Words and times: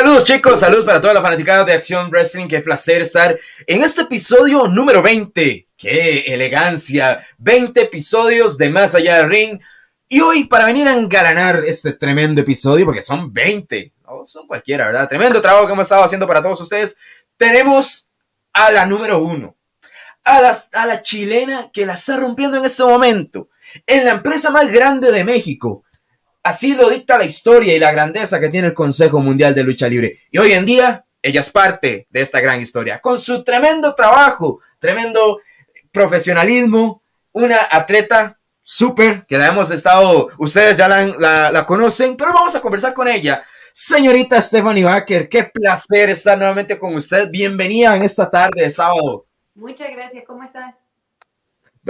Saludos 0.00 0.24
chicos, 0.24 0.58
saludos 0.58 0.86
para 0.86 0.98
toda 0.98 1.12
la 1.12 1.20
fanaticada 1.20 1.62
de 1.62 1.74
Acción 1.74 2.08
Wrestling, 2.08 2.48
qué 2.48 2.62
placer 2.62 3.02
estar 3.02 3.38
en 3.66 3.82
este 3.82 4.00
episodio 4.00 4.66
número 4.66 5.02
20. 5.02 5.68
Qué 5.76 6.20
elegancia, 6.26 7.26
20 7.36 7.82
episodios 7.82 8.56
de 8.56 8.70
Más 8.70 8.94
Allá 8.94 9.16
del 9.16 9.28
Ring. 9.28 9.60
Y 10.08 10.22
hoy 10.22 10.44
para 10.44 10.64
venir 10.64 10.88
a 10.88 10.94
engalanar 10.94 11.64
este 11.66 11.92
tremendo 11.92 12.40
episodio, 12.40 12.86
porque 12.86 13.02
son 13.02 13.30
20, 13.30 13.92
no 14.06 14.24
son 14.24 14.46
cualquiera, 14.46 14.86
¿verdad? 14.86 15.06
Tremendo 15.06 15.42
trabajo 15.42 15.66
que 15.66 15.74
hemos 15.74 15.84
estado 15.84 16.02
haciendo 16.02 16.26
para 16.26 16.42
todos 16.42 16.62
ustedes. 16.62 16.96
Tenemos 17.36 18.08
a 18.54 18.70
la 18.70 18.86
número 18.86 19.18
uno, 19.18 19.54
a 20.24 20.40
la, 20.40 20.56
a 20.72 20.86
la 20.86 21.02
chilena 21.02 21.68
que 21.74 21.84
la 21.84 21.92
está 21.92 22.16
rompiendo 22.16 22.56
en 22.56 22.64
este 22.64 22.84
momento, 22.84 23.50
en 23.86 24.06
la 24.06 24.12
empresa 24.12 24.50
más 24.50 24.72
grande 24.72 25.12
de 25.12 25.24
México 25.24 25.84
Así 26.42 26.74
lo 26.74 26.88
dicta 26.88 27.18
la 27.18 27.24
historia 27.24 27.74
y 27.74 27.78
la 27.78 27.92
grandeza 27.92 28.40
que 28.40 28.48
tiene 28.48 28.68
el 28.68 28.74
Consejo 28.74 29.20
Mundial 29.20 29.54
de 29.54 29.62
Lucha 29.62 29.88
Libre. 29.88 30.20
Y 30.30 30.38
hoy 30.38 30.52
en 30.52 30.64
día, 30.64 31.04
ella 31.20 31.40
es 31.40 31.50
parte 31.50 32.06
de 32.08 32.20
esta 32.20 32.40
gran 32.40 32.60
historia. 32.60 33.00
Con 33.00 33.18
su 33.18 33.44
tremendo 33.44 33.94
trabajo, 33.94 34.60
tremendo 34.78 35.40
profesionalismo, 35.92 37.02
una 37.32 37.58
atleta 37.70 38.38
súper, 38.58 39.26
que 39.26 39.36
la 39.36 39.48
hemos 39.48 39.70
estado, 39.70 40.28
ustedes 40.38 40.78
ya 40.78 40.88
la, 40.88 41.50
la, 41.50 41.66
conocen, 41.66 42.16
pero 42.16 42.32
vamos 42.32 42.54
a 42.54 42.60
conversar 42.60 42.94
con 42.94 43.06
ella. 43.06 43.44
Señorita 43.72 44.40
Stephanie 44.40 44.84
Baker, 44.84 45.28
qué 45.28 45.44
placer 45.44 46.08
estar 46.10 46.38
nuevamente 46.38 46.78
con 46.78 46.94
usted. 46.94 47.28
Bienvenida 47.30 47.94
en 47.96 48.02
esta 48.02 48.30
tarde 48.30 48.62
de 48.62 48.70
sábado. 48.70 49.26
Muchas 49.54 49.90
gracias, 49.90 50.24
¿cómo 50.26 50.42
estás? 50.42 50.76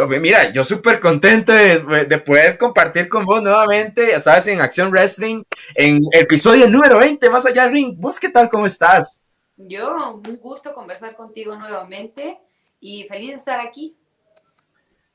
Mira, 0.06 0.52
yo 0.52 0.64
súper 0.64 1.00
contento 1.00 1.52
de, 1.52 2.18
poder 2.24 2.56
compartir 2.58 3.08
con 3.08 3.24
vos 3.24 3.42
nuevamente, 3.42 4.08
ya 4.10 4.20
sabes, 4.20 4.46
en 4.48 4.60
Acción 4.60 4.90
Wrestling, 4.90 5.42
en 5.74 6.00
episodio 6.12 6.68
número 6.68 6.98
20, 6.98 7.28
más 7.30 7.46
allá 7.46 7.64
del 7.64 7.72
ring. 7.72 7.94
¿Vos 7.98 8.18
qué 8.18 8.28
tal? 8.28 8.48
¿Cómo 8.48 8.66
estás? 8.66 9.24
Yo, 9.56 10.20
un 10.24 10.36
gusto 10.36 10.72
conversar 10.72 11.16
contigo 11.16 11.56
nuevamente 11.56 12.38
y 12.80 13.04
feliz 13.04 13.30
de 13.30 13.36
estar 13.36 13.60
aquí. 13.60 13.96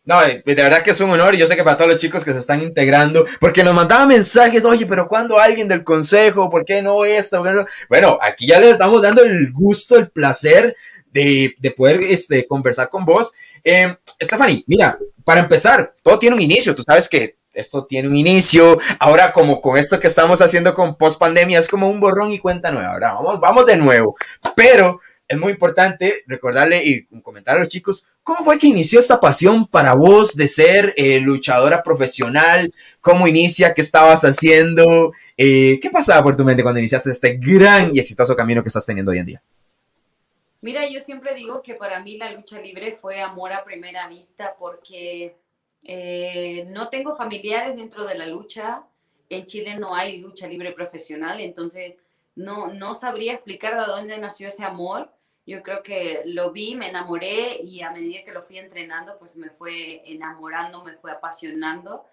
No, 0.04 0.22
de 0.22 0.44
verdad 0.46 0.84
que 0.84 0.92
es 0.92 1.02
un 1.02 1.10
honor 1.10 1.34
y 1.34 1.40
yo 1.40 1.48
sé 1.48 1.56
que 1.56 1.64
para 1.64 1.78
todos 1.78 1.90
los 1.90 2.00
chicos 2.00 2.24
que 2.24 2.32
se 2.32 2.38
están 2.38 2.62
integrando, 2.62 3.26
porque 3.40 3.64
nos 3.64 3.74
mandaban 3.74 4.08
mensajes, 4.08 4.64
oye, 4.64 4.86
pero 4.86 5.08
¿cuándo 5.08 5.40
alguien 5.40 5.68
del 5.68 5.84
consejo? 5.84 6.52
¿Por 6.52 6.64
qué 6.64 6.84
no 6.84 7.06
esto? 7.06 7.44
Bueno, 7.90 8.20
aquí 8.22 8.46
ya 8.46 8.60
les 8.60 8.74
estamos 8.74 9.02
dando 9.02 9.24
el 9.24 9.52
gusto, 9.52 9.98
el 9.98 10.12
placer 10.12 10.76
de, 11.16 11.56
de 11.58 11.72
poder 11.72 12.02
este, 12.02 12.46
conversar 12.46 12.90
con 12.90 13.06
vos 13.06 13.34
eh, 13.66 13.98
Stephanie, 14.22 14.64
mira, 14.68 15.00
para 15.24 15.42
empezar, 15.42 15.96
todo 16.04 16.20
tiene 16.20 16.36
un 16.36 16.42
inicio. 16.42 16.76
Tú 16.76 16.84
sabes 16.84 17.10
que 17.10 17.38
esto 17.52 17.86
tiene 17.86 18.08
un 18.08 18.16
inicio. 18.16 18.78
Ahora, 19.00 19.34
como 19.34 19.60
con 19.60 19.78
esto 19.78 20.00
que 20.00 20.08
estamos 20.08 20.40
haciendo 20.42 20.74
con 20.74 20.96
post 20.96 21.20
pandemia, 21.20 21.58
es 21.58 21.68
como 21.68 21.90
un 21.90 22.00
borrón 22.00 22.32
y 22.32 22.38
cuenta 22.38 22.72
nueva. 22.72 22.94
Ahora 22.94 23.14
vamos, 23.14 23.40
vamos 23.40 23.66
de 23.66 23.76
nuevo. 23.76 24.16
Pero 24.56 25.02
es 25.28 25.38
muy 25.40 25.54
importante 25.54 26.24
recordarle 26.28 26.86
y 26.86 27.06
comentar 27.24 27.56
a 27.56 27.60
los 27.60 27.70
chicos 27.70 28.06
cómo 28.22 28.46
fue 28.46 28.60
que 28.60 28.68
inició 28.68 29.00
esta 29.00 29.20
pasión 29.20 29.66
para 29.66 29.94
vos 29.94 30.36
de 30.36 30.48
ser 30.48 30.94
eh, 30.96 31.20
luchadora 31.20 31.82
profesional. 31.82 32.72
¿Cómo 33.02 33.28
inicia? 33.28 33.74
¿Qué 33.74 33.82
estabas 33.82 34.24
haciendo? 34.24 35.12
Eh, 35.38 35.80
¿Qué 35.82 35.90
pasaba 35.90 36.22
por 36.22 36.36
tu 36.36 36.44
mente 36.44 36.62
cuando 36.62 36.80
iniciaste 36.80 37.10
este 37.10 37.38
gran 37.42 37.96
y 37.96 38.00
exitoso 38.00 38.36
camino 38.36 38.62
que 38.62 38.70
estás 38.70 38.86
teniendo 38.86 39.12
hoy 39.12 39.20
en 39.20 39.26
día? 39.26 39.42
Mira, 40.66 40.90
yo 40.90 41.00
siempre 41.00 41.36
digo 41.36 41.62
que 41.62 41.76
para 41.76 42.00
mí 42.00 42.18
la 42.18 42.32
lucha 42.32 42.60
libre 42.60 42.96
fue 42.96 43.22
amor 43.22 43.54
a 43.54 43.64
primera 43.64 44.08
vista 44.08 44.56
porque 44.58 45.38
eh, 45.84 46.64
no 46.70 46.90
tengo 46.90 47.16
familiares 47.16 47.76
dentro 47.76 48.04
de 48.04 48.16
la 48.16 48.26
lucha. 48.26 48.84
En 49.30 49.46
Chile 49.46 49.76
no 49.78 49.94
hay 49.94 50.18
lucha 50.18 50.48
libre 50.48 50.72
profesional, 50.72 51.40
entonces 51.40 51.94
no, 52.34 52.74
no 52.74 52.96
sabría 52.96 53.34
explicar 53.34 53.80
de 53.80 53.86
dónde 53.86 54.18
nació 54.18 54.48
ese 54.48 54.64
amor. 54.64 55.14
Yo 55.46 55.62
creo 55.62 55.84
que 55.84 56.24
lo 56.26 56.52
vi, 56.52 56.74
me 56.74 56.90
enamoré 56.90 57.60
y 57.62 57.84
a 57.84 57.92
medida 57.92 58.24
que 58.26 58.32
lo 58.32 58.42
fui 58.42 58.58
entrenando, 58.58 59.20
pues 59.20 59.36
me 59.36 59.52
fue 59.52 60.02
enamorando, 60.12 60.84
me 60.84 60.96
fue 60.96 61.12
apasionando. 61.12 62.06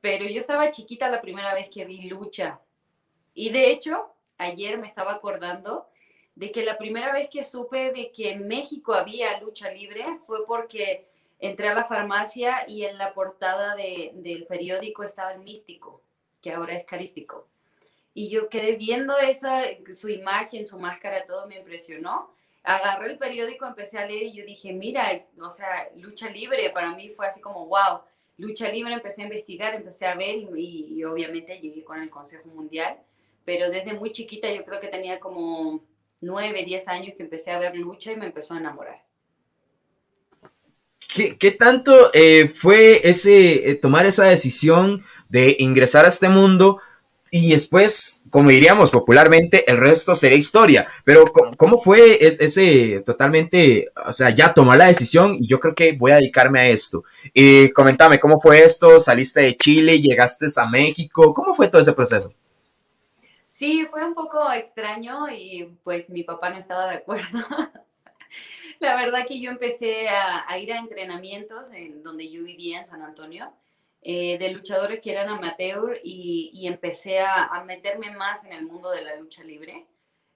Pero 0.00 0.24
yo 0.24 0.38
estaba 0.38 0.70
chiquita 0.70 1.10
la 1.10 1.20
primera 1.20 1.52
vez 1.52 1.68
que 1.68 1.84
vi 1.84 2.08
lucha. 2.08 2.58
Y 3.34 3.50
de 3.50 3.70
hecho, 3.70 4.14
ayer 4.38 4.78
me 4.78 4.86
estaba 4.86 5.12
acordando 5.12 5.91
de 6.34 6.50
que 6.50 6.64
la 6.64 6.78
primera 6.78 7.12
vez 7.12 7.28
que 7.28 7.44
supe 7.44 7.92
de 7.92 8.10
que 8.10 8.32
en 8.32 8.48
México 8.48 8.94
había 8.94 9.40
lucha 9.40 9.70
libre 9.70 10.04
fue 10.20 10.46
porque 10.46 11.06
entré 11.38 11.68
a 11.68 11.74
la 11.74 11.84
farmacia 11.84 12.64
y 12.68 12.84
en 12.84 12.98
la 12.98 13.12
portada 13.12 13.74
del 13.74 14.46
periódico 14.48 15.02
estaba 15.02 15.32
el 15.32 15.40
místico, 15.40 16.00
que 16.40 16.52
ahora 16.52 16.74
es 16.74 16.84
carístico. 16.84 17.48
Y 18.14 18.28
yo 18.28 18.48
quedé 18.48 18.76
viendo 18.76 19.16
esa, 19.18 19.62
su 19.92 20.08
imagen, 20.08 20.66
su 20.66 20.78
máscara, 20.78 21.26
todo 21.26 21.46
me 21.46 21.56
impresionó. 21.56 22.32
Agarré 22.62 23.10
el 23.10 23.18
periódico, 23.18 23.66
empecé 23.66 23.98
a 23.98 24.06
leer 24.06 24.24
y 24.24 24.32
yo 24.34 24.44
dije, 24.44 24.72
mira, 24.72 25.18
o 25.40 25.50
sea, 25.50 25.88
lucha 25.96 26.30
libre, 26.30 26.70
para 26.70 26.94
mí 26.94 27.08
fue 27.08 27.26
así 27.26 27.40
como, 27.40 27.66
wow, 27.66 28.02
lucha 28.38 28.68
libre, 28.68 28.92
empecé 28.92 29.22
a 29.22 29.24
investigar, 29.24 29.74
empecé 29.74 30.06
a 30.06 30.14
ver 30.14 30.36
y 30.56 31.02
obviamente 31.04 31.58
llegué 31.58 31.82
con 31.82 32.00
el 32.00 32.08
Consejo 32.10 32.48
Mundial, 32.50 32.98
pero 33.44 33.68
desde 33.68 33.94
muy 33.94 34.12
chiquita 34.12 34.50
yo 34.52 34.64
creo 34.64 34.78
que 34.78 34.88
tenía 34.88 35.18
como 35.18 35.82
9, 36.22 36.64
10 36.64 36.88
años 36.88 37.14
que 37.16 37.24
empecé 37.24 37.50
a 37.50 37.58
ver 37.58 37.76
lucha 37.76 38.12
y 38.12 38.16
me 38.16 38.26
empezó 38.26 38.54
a 38.54 38.58
enamorar. 38.58 39.02
¿Qué, 41.38 41.50
tanto 41.50 42.10
eh, 42.14 42.50
fue 42.54 43.06
ese 43.06 43.70
eh, 43.70 43.74
tomar 43.74 44.06
esa 44.06 44.24
decisión 44.24 45.04
de 45.28 45.56
ingresar 45.58 46.06
a 46.06 46.08
este 46.08 46.30
mundo 46.30 46.78
y 47.30 47.50
después, 47.50 48.22
como 48.30 48.48
diríamos 48.48 48.90
popularmente, 48.90 49.70
el 49.70 49.76
resto 49.76 50.14
sería 50.14 50.38
historia? 50.38 50.86
Pero 51.04 51.24
¿cómo, 51.56 51.82
fue 51.82 52.18
ese 52.24 53.02
totalmente, 53.04 53.90
o 54.06 54.12
sea, 54.12 54.30
ya 54.30 54.54
tomar 54.54 54.78
la 54.78 54.86
decisión 54.86 55.36
y 55.38 55.46
yo 55.46 55.60
creo 55.60 55.74
que 55.74 55.92
voy 55.92 56.12
a 56.12 56.16
dedicarme 56.16 56.60
a 56.60 56.68
esto? 56.68 57.04
Y 57.34 57.70
comentame, 57.70 58.18
¿cómo 58.18 58.40
fue 58.40 58.64
esto? 58.64 58.98
¿Saliste 58.98 59.40
de 59.40 59.56
Chile? 59.56 60.00
¿Llegaste 60.00 60.46
a 60.56 60.66
México? 60.66 61.34
¿Cómo 61.34 61.54
fue 61.54 61.68
todo 61.68 61.82
ese 61.82 61.92
proceso? 61.92 62.32
Sí, 63.62 63.86
fue 63.88 64.04
un 64.04 64.14
poco 64.14 64.50
extraño 64.52 65.30
y 65.30 65.78
pues 65.84 66.10
mi 66.10 66.24
papá 66.24 66.50
no 66.50 66.58
estaba 66.58 66.88
de 66.88 66.96
acuerdo. 66.96 67.38
La 68.80 68.96
verdad 68.96 69.24
que 69.24 69.38
yo 69.38 69.52
empecé 69.52 70.08
a, 70.08 70.58
ir 70.58 70.72
a 70.72 70.80
entrenamientos 70.80 71.70
en 71.70 72.02
donde 72.02 72.28
yo 72.28 72.42
vivía 72.42 72.80
en 72.80 72.86
San 72.86 73.02
Antonio, 73.02 73.52
eh, 74.00 74.36
de 74.36 74.50
luchadores 74.50 74.98
que 74.98 75.12
eran 75.12 75.28
amateur 75.28 75.96
y, 76.02 76.66
empecé 76.66 77.20
a, 77.20 77.62
meterme 77.64 78.10
más 78.10 78.44
en 78.44 78.52
el 78.52 78.64
mundo 78.64 78.90
de 78.90 79.02
la 79.02 79.14
lucha 79.14 79.44
libre. 79.44 79.86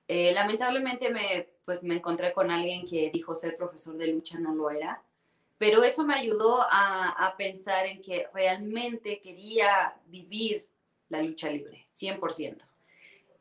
Eh, 0.06 0.32
lamentablemente 0.32 1.10
me, 1.10 1.48
pues 1.64 1.82
me 1.82 1.96
encontré 1.96 2.32
con 2.32 2.52
alguien 2.52 2.86
que 2.86 3.10
dijo 3.12 3.34
ser 3.34 3.56
profesor 3.56 3.96
de 3.96 4.06
lucha, 4.06 4.38
no 4.38 4.54
lo 4.54 4.70
era, 4.70 5.02
pero 5.58 5.82
eso 5.82 6.04
me 6.04 6.14
ayudó 6.14 6.62
a, 6.62 7.08
a 7.08 7.36
pensar 7.36 7.86
en 7.86 8.00
que 8.02 8.28
realmente 8.32 9.20
quería 9.20 9.96
vivir 10.06 10.68
la 11.08 11.22
lucha 11.22 11.50
libre, 11.50 11.88
100%. 11.92 12.75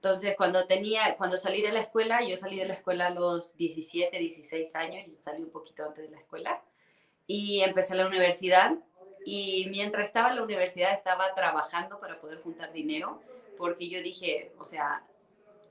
Entonces, 0.06 0.36
cuando 0.38 0.68
tenía, 0.68 1.16
cuando 1.18 1.36
salí 1.36 1.64
de 1.64 1.72
la 1.72 1.80
escuela, 1.80 2.22
yo 2.22 2.38
salí 2.38 2.60
de 2.60 2.68
la 2.68 2.76
escuela 2.76 3.08
a 3.08 3.10
los 3.10 3.58
17, 3.58 4.20
16 4.20 4.76
años, 4.76 5.04
salí 5.18 5.42
un 5.42 5.50
poquito 5.50 5.84
antes 5.84 6.04
de 6.04 6.12
la 6.12 6.20
escuela, 6.20 6.62
y 7.26 7.62
empecé 7.62 7.96
la 7.96 8.06
universidad. 8.06 8.74
Y 9.26 9.66
mientras 9.72 10.06
estaba 10.06 10.30
en 10.30 10.36
la 10.36 10.44
universidad, 10.44 10.94
estaba 10.94 11.34
trabajando 11.34 12.00
para 12.00 12.22
poder 12.22 12.40
juntar 12.44 12.72
dinero, 12.72 13.20
porque 13.58 13.90
yo 13.90 14.04
dije, 14.04 14.52
o 14.60 14.64
sea, 14.64 15.04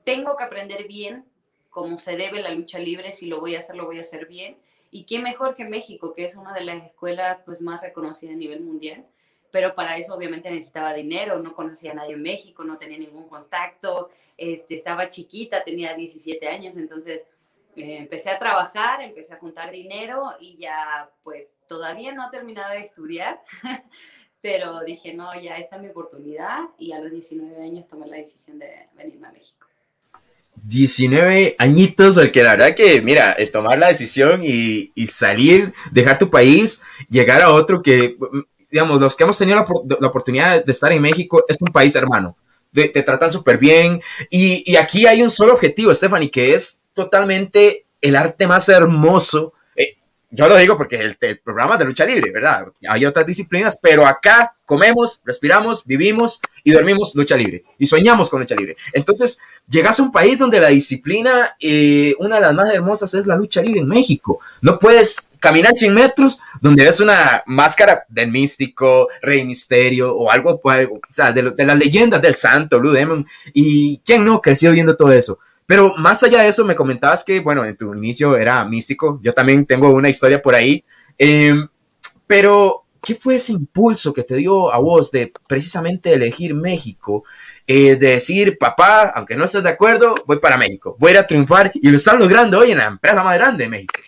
tengo 0.03 0.35
que 0.35 0.43
aprender 0.43 0.85
bien 0.85 1.23
cómo 1.69 1.97
se 1.97 2.17
debe 2.17 2.41
la 2.41 2.51
lucha 2.51 2.77
libre, 2.77 3.13
si 3.13 3.27
lo 3.27 3.39
voy 3.39 3.55
a 3.55 3.59
hacer, 3.59 3.77
lo 3.77 3.85
voy 3.85 3.99
a 3.99 4.01
hacer 4.01 4.25
bien. 4.25 4.57
Y 4.91 5.05
qué 5.05 5.19
mejor 5.19 5.55
que 5.55 5.63
México, 5.63 6.13
que 6.13 6.25
es 6.25 6.35
una 6.35 6.51
de 6.51 6.65
las 6.65 6.83
escuelas 6.83 7.37
pues, 7.45 7.61
más 7.61 7.79
reconocidas 7.79 8.35
a 8.35 8.37
nivel 8.37 8.59
mundial 8.59 9.05
pero 9.55 9.73
para 9.73 9.95
eso 9.95 10.13
obviamente 10.13 10.51
necesitaba 10.51 10.93
dinero, 10.93 11.39
no 11.39 11.55
conocía 11.55 11.91
a 11.91 11.93
nadie 11.93 12.15
en 12.15 12.21
México, 12.21 12.65
no 12.65 12.77
tenía 12.77 12.97
ningún 12.97 13.29
contacto, 13.29 14.09
este, 14.35 14.75
estaba 14.75 15.09
chiquita, 15.09 15.63
tenía 15.63 15.93
17 15.93 16.45
años, 16.45 16.75
entonces 16.75 17.21
eh, 17.77 17.95
empecé 17.95 18.31
a 18.31 18.37
trabajar, 18.37 19.01
empecé 19.01 19.33
a 19.33 19.37
juntar 19.37 19.71
dinero 19.71 20.31
y 20.41 20.57
ya 20.57 21.09
pues 21.23 21.53
todavía 21.69 22.11
no 22.11 22.27
he 22.27 22.31
terminado 22.31 22.73
de 22.73 22.81
estudiar, 22.81 23.39
pero 24.41 24.81
dije, 24.81 25.13
no, 25.13 25.33
ya 25.39 25.55
esta 25.55 25.77
es 25.77 25.83
mi 25.83 25.87
oportunidad 25.87 26.59
y 26.77 26.91
a 26.91 26.99
los 26.99 27.09
19 27.09 27.55
años 27.63 27.87
tomé 27.87 28.07
la 28.07 28.17
decisión 28.17 28.59
de 28.59 28.89
venirme 28.93 29.29
a 29.29 29.31
México. 29.31 29.67
19 30.63 31.55
añitos, 31.59 32.19
que 32.33 32.43
la 32.43 32.57
verdad 32.57 32.75
que, 32.75 33.01
mira, 33.01 33.31
el 33.31 33.51
tomar 33.51 33.79
la 33.79 33.87
decisión 33.87 34.41
y, 34.43 34.91
salir, 35.07 35.73
dejar 35.93 36.17
tu 36.17 36.29
país, 36.29 36.81
llegar 37.09 37.41
a 37.41 37.53
otro 37.53 37.81
que 37.81 38.17
digamos, 38.75 38.99
los 38.99 39.15
que 39.15 39.23
hemos 39.23 39.37
tenido 39.37 39.65
la, 40.01 40.07
oportunidad 40.09 40.65
de 40.65 40.69
estar 40.69 40.91
en 40.91 41.01
México, 41.01 41.45
es 41.47 41.61
un 41.61 41.71
país 41.71 41.95
hermano. 41.95 42.35
Te, 42.73 42.89
tratan 42.89 43.31
súper 43.31 43.57
bien. 43.57 44.01
Y, 44.29 44.75
aquí 44.75 45.07
hay 45.07 45.21
un 45.21 45.29
solo 45.29 45.53
objetivo, 45.53 45.93
Stephanie, 45.93 46.29
que 46.29 46.53
es 46.53 46.81
totalmente 46.93 47.85
el 48.01 48.17
arte 48.17 48.45
más 48.47 48.67
hermoso. 48.67 49.53
Eh, 49.77 49.95
yo 50.29 50.49
lo 50.49 50.57
digo 50.57 50.77
porque 50.77 50.97
el, 50.97 51.17
el 51.21 51.39
programa 51.39 51.77
de 51.77 51.85
lucha 51.85 52.05
libre, 52.05 52.29
¿verdad? 52.33 52.67
Hay 52.89 53.05
otras 53.05 53.25
disciplinas, 53.25 53.79
pero 53.81 54.05
acá 54.05 54.53
comemos, 54.65 55.21
respiramos, 55.23 55.85
vivimos 55.85 56.41
y 56.61 56.71
dormimos 56.71 57.15
lucha 57.15 57.37
libre 57.37 57.63
y 57.79 57.85
soñamos 57.85 58.29
con 58.29 58.41
lucha 58.41 58.55
libre. 58.55 58.75
Entonces, 58.91 59.39
llegas 59.69 59.97
a 60.01 60.03
un 60.03 60.11
país 60.11 60.39
donde 60.39 60.59
la 60.59 60.67
disciplina, 60.67 61.55
eh, 61.61 62.13
una 62.19 62.35
de 62.35 62.41
las 62.41 62.53
más 62.53 62.73
hermosas 62.73 63.13
es 63.13 63.25
la 63.25 63.37
lucha 63.37 63.61
libre 63.61 63.79
en 63.79 63.87
México. 63.87 64.39
No 64.59 64.79
puedes 64.79 65.29
caminar 65.45 65.75
100 65.75 65.93
metros 65.93 66.39
donde 66.59 66.83
ves 66.83 66.99
una 66.99 67.43
máscara 67.45 68.03
del 68.09 68.31
místico, 68.31 69.07
Rey 69.21 69.45
Misterio 69.45 70.15
o 70.15 70.31
algo, 70.31 70.59
de, 71.13 71.65
las 71.65 71.77
leyendas 71.77 72.21
del 72.21 72.33
santo, 72.35 72.79
Blue 72.79 72.91
Demon. 72.91 73.25
Y 73.53 73.99
quién 73.99 74.25
no 74.25 74.41
creció 74.41 74.71
viendo 74.71 74.95
todo 74.95 75.11
eso. 75.11 75.37
Pero 75.67 75.93
más 75.97 76.23
allá 76.23 76.41
de 76.41 76.49
eso, 76.49 76.65
me 76.65 76.75
comentabas 76.75 77.23
que, 77.23 77.39
bueno, 77.39 77.63
en 77.65 77.77
tu 77.77 77.93
inicio 77.93 78.35
era 78.37 78.63
místico. 78.65 79.19
Yo 79.21 79.33
también 79.33 79.65
tengo 79.65 79.89
una 79.89 80.09
historia 80.09 80.41
por 80.41 80.55
ahí. 80.55 80.83
Eh, 81.17 81.53
pero, 82.25 82.85
¿qué 83.01 83.13
fue 83.13 83.35
ese 83.35 83.51
impulso 83.51 84.13
que 84.13 84.23
te 84.23 84.35
dio 84.35 84.73
a 84.73 84.79
vos 84.79 85.11
de 85.11 85.31
precisamente 85.47 86.13
elegir 86.13 86.55
México? 86.55 87.23
Eh, 87.67 87.95
de 87.95 88.09
decir, 88.11 88.57
papá, 88.59 89.11
aunque 89.15 89.35
no 89.35 89.45
estés 89.45 89.63
de 89.63 89.69
acuerdo, 89.69 90.15
voy 90.25 90.39
para 90.39 90.57
México. 90.57 90.95
Voy 90.99 91.09
a 91.09 91.13
ir 91.13 91.19
a 91.19 91.27
triunfar 91.27 91.71
y 91.73 91.89
lo 91.89 91.97
están 91.97 92.19
logrando 92.19 92.59
hoy 92.59 92.71
en 92.71 92.77
la 92.77 92.85
empresa 92.85 93.23
más 93.23 93.35
grande 93.35 93.63
de 93.63 93.69
México. 93.69 93.99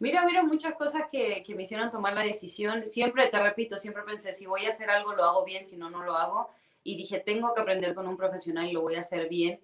Mira, 0.00 0.24
mira, 0.24 0.42
muchas 0.42 0.74
cosas 0.74 1.02
que, 1.12 1.44
que 1.44 1.54
me 1.54 1.62
hicieron 1.62 1.90
tomar 1.90 2.14
la 2.14 2.22
decisión. 2.22 2.84
Siempre, 2.84 3.28
te 3.28 3.40
repito, 3.40 3.76
siempre 3.76 4.02
pensé, 4.02 4.32
si 4.32 4.46
voy 4.46 4.66
a 4.66 4.70
hacer 4.70 4.90
algo, 4.90 5.14
lo 5.14 5.22
hago 5.22 5.44
bien, 5.44 5.64
si 5.64 5.76
no, 5.76 5.88
no 5.90 6.02
lo 6.02 6.16
hago. 6.16 6.50
Y 6.82 6.96
dije, 6.96 7.20
tengo 7.20 7.54
que 7.54 7.60
aprender 7.60 7.94
con 7.94 8.08
un 8.08 8.16
profesional 8.16 8.66
y 8.66 8.72
lo 8.72 8.82
voy 8.82 8.96
a 8.96 9.00
hacer 9.00 9.28
bien 9.28 9.60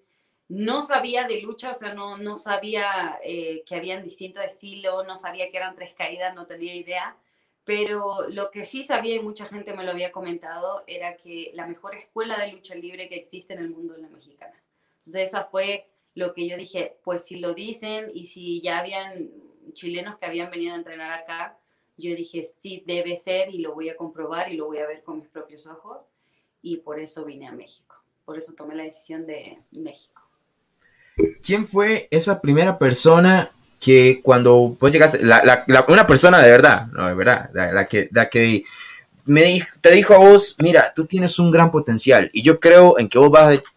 no 0.49 0.81
sabía 0.81 1.27
de 1.27 1.41
lucha, 1.41 1.71
o 1.71 1.73
sea, 1.73 1.93
no, 1.93 2.17
no 2.17 2.37
sabía 2.37 3.19
eh, 3.23 3.63
que 3.65 3.75
habían 3.75 4.03
distintos 4.03 4.43
estilos, 4.43 5.05
no 5.05 5.17
sabía 5.17 5.51
que 5.51 5.57
eran 5.57 5.75
tres 5.75 5.93
caídas, 5.93 6.35
no 6.35 6.45
tenía 6.45 6.73
idea, 6.75 7.17
pero 7.65 8.29
lo 8.29 8.49
que 8.49 8.63
sí 8.63 8.83
sabía 8.83 9.15
y 9.15 9.19
mucha 9.19 9.45
gente 9.45 9.73
me 9.73 9.83
lo 9.83 9.91
había 9.91 10.11
comentado 10.13 10.83
era 10.87 11.17
que 11.17 11.51
la 11.53 11.67
mejor 11.67 11.95
escuela 11.95 12.39
de 12.39 12.53
lucha 12.53 12.75
libre 12.75 13.09
que 13.09 13.15
existe 13.15 13.53
en 13.53 13.59
el 13.59 13.69
mundo 13.69 13.95
es 13.95 13.99
la 13.99 14.07
mexicana. 14.07 14.63
Entonces 14.99 15.29
esa 15.29 15.43
fue 15.45 15.87
lo 16.13 16.33
que 16.33 16.47
yo 16.47 16.55
dije, 16.55 16.97
pues 17.03 17.25
si 17.25 17.39
lo 17.39 17.53
dicen 17.53 18.05
y 18.13 18.25
si 18.25 18.61
ya 18.61 18.79
habían 18.79 19.29
chilenos 19.73 20.17
que 20.17 20.25
habían 20.25 20.49
venido 20.49 20.73
a 20.73 20.77
entrenar 20.77 21.11
acá, 21.11 21.57
yo 21.97 22.15
dije, 22.15 22.43
sí, 22.43 22.83
debe 22.85 23.17
ser 23.17 23.53
y 23.53 23.59
lo 23.59 23.73
voy 23.73 23.89
a 23.89 23.95
comprobar 23.95 24.51
y 24.51 24.55
lo 24.55 24.67
voy 24.67 24.77
a 24.77 24.87
ver 24.87 25.03
con 25.03 25.17
mis 25.19 25.27
propios 25.27 25.67
ojos 25.67 25.99
y 26.61 26.77
por 26.77 26.99
eso 26.99 27.25
vine 27.25 27.47
a 27.47 27.51
México, 27.51 27.95
por 28.25 28.37
eso 28.37 28.53
tomé 28.53 28.75
la 28.75 28.83
decisión 28.83 29.25
de 29.25 29.59
México. 29.71 30.27
¿quién 31.41 31.67
fue 31.67 32.07
esa 32.11 32.41
primera 32.41 32.77
persona 32.77 33.51
que 33.79 34.21
cuando 34.23 34.75
vos 34.79 34.91
llegaste, 34.91 35.19
una 35.87 36.07
persona 36.07 36.41
de 36.41 36.49
verdad, 36.49 36.87
no, 36.87 37.07
de 37.07 37.13
verdad, 37.13 37.49
la, 37.53 37.85
que, 37.85 38.09
la 38.11 38.27
que 38.29 38.63
me 39.25 39.61
te 39.81 39.91
dijo 39.91 40.13
a 40.13 40.17
vos, 40.17 40.55
mira, 40.59 40.93
tú 40.95 41.05
tienes 41.05 41.37
un 41.37 41.51
gran 41.51 41.69
potencial 41.69 42.29
y 42.33 42.41
yo 42.41 42.59
creo 42.59 42.97
en 42.97 43.07
que 43.07 43.19
vos 43.19 43.31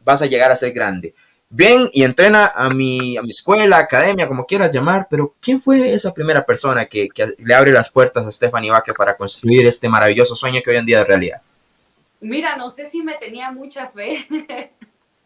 vas 0.05 0.23
a 0.23 0.27
llegar 0.27 0.51
a 0.51 0.57
ser 0.57 0.73
grande. 0.73 1.15
Ven 1.51 1.91
y 1.93 2.05
entrena 2.05 2.53
a 2.55 2.71
mi, 2.71 3.17
a 3.17 3.23
mi 3.23 3.31
escuela, 3.31 3.79
academia, 3.79 4.29
como 4.29 4.47
quieras 4.47 4.73
llamar, 4.73 5.09
pero 5.11 5.35
¿quién 5.41 5.61
fue 5.61 5.93
esa 5.93 6.15
primera 6.15 6.47
persona 6.47 6.87
que, 6.87 7.09
que 7.09 7.35
le 7.37 7.55
abre 7.55 7.73
las 7.73 7.91
puertas 7.91 8.25
a 8.25 8.31
Stephanie 8.31 8.71
Vázquez 8.71 8.95
para 8.97 9.17
construir 9.17 9.67
este 9.67 9.89
maravilloso 9.89 10.37
sueño 10.37 10.61
que 10.65 10.71
hoy 10.71 10.77
en 10.77 10.87
día 10.87 11.03
es 11.03 11.09
realidad? 11.09 11.43
Mira, 12.21 12.57
no 12.57 12.71
sé 12.71 12.87
si 12.87 13.03
me 13.03 13.15
tenía 13.15 13.51
mucha 13.51 13.89
fe, 13.89 14.27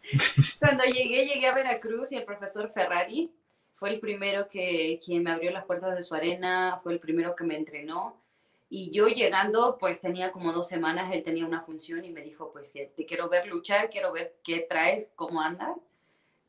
Cuando 0.59 0.83
llegué, 0.83 1.25
llegué 1.25 1.47
a 1.47 1.53
Veracruz 1.53 2.11
y 2.11 2.17
el 2.17 2.23
profesor 2.23 2.71
Ferrari 2.73 3.31
fue 3.73 3.89
el 3.89 3.99
primero 3.99 4.47
que 4.47 4.99
quien 5.03 5.23
me 5.23 5.31
abrió 5.31 5.51
las 5.51 5.65
puertas 5.65 5.95
de 5.95 6.01
su 6.01 6.15
arena, 6.15 6.79
fue 6.81 6.93
el 6.93 6.99
primero 6.99 7.35
que 7.35 7.43
me 7.43 7.57
entrenó. 7.57 8.21
Y 8.69 8.91
yo 8.91 9.07
llegando, 9.07 9.77
pues 9.79 10.01
tenía 10.01 10.31
como 10.31 10.51
dos 10.51 10.67
semanas, 10.67 11.13
él 11.13 11.23
tenía 11.23 11.45
una 11.45 11.61
función 11.61 12.03
y 12.03 12.09
me 12.09 12.21
dijo, 12.21 12.51
pues 12.51 12.71
te 12.71 13.05
quiero 13.05 13.29
ver 13.29 13.47
luchar, 13.47 13.89
quiero 13.89 14.11
ver 14.11 14.35
qué 14.43 14.65
traes, 14.67 15.11
cómo 15.15 15.41
andas. 15.41 15.77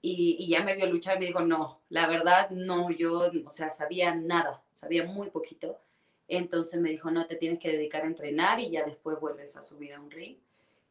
Y, 0.03 0.37
y, 0.39 0.49
ya 0.49 0.63
me 0.63 0.77
vio 0.77 0.87
luchar 0.87 1.17
y 1.17 1.21
me 1.21 1.27
dijo, 1.27 1.41
no, 1.41 1.83
la 1.89 2.07
verdad, 2.07 2.51
no, 2.51 2.91
yo, 2.91 3.31
o 3.45 3.51
sea, 3.51 3.71
sabía 3.71 4.15
nada, 4.15 4.63
sabía 4.71 5.05
muy 5.05 5.31
poquito. 5.31 5.81
Entonces 6.29 6.81
me 6.81 6.91
dijo, 6.91 7.11
no, 7.11 7.27
te 7.27 7.37
tienes 7.37 7.59
que 7.59 7.73
dedicar 7.73 8.03
a 8.03 8.07
entrenar 8.07 8.61
y 8.61 8.71
ya 8.71 8.85
después 8.85 9.19
vuelves 9.21 9.57
a 9.57 9.63
subir 9.63 9.95
a 9.95 10.01
un 10.01 10.11
ring. 10.11 10.39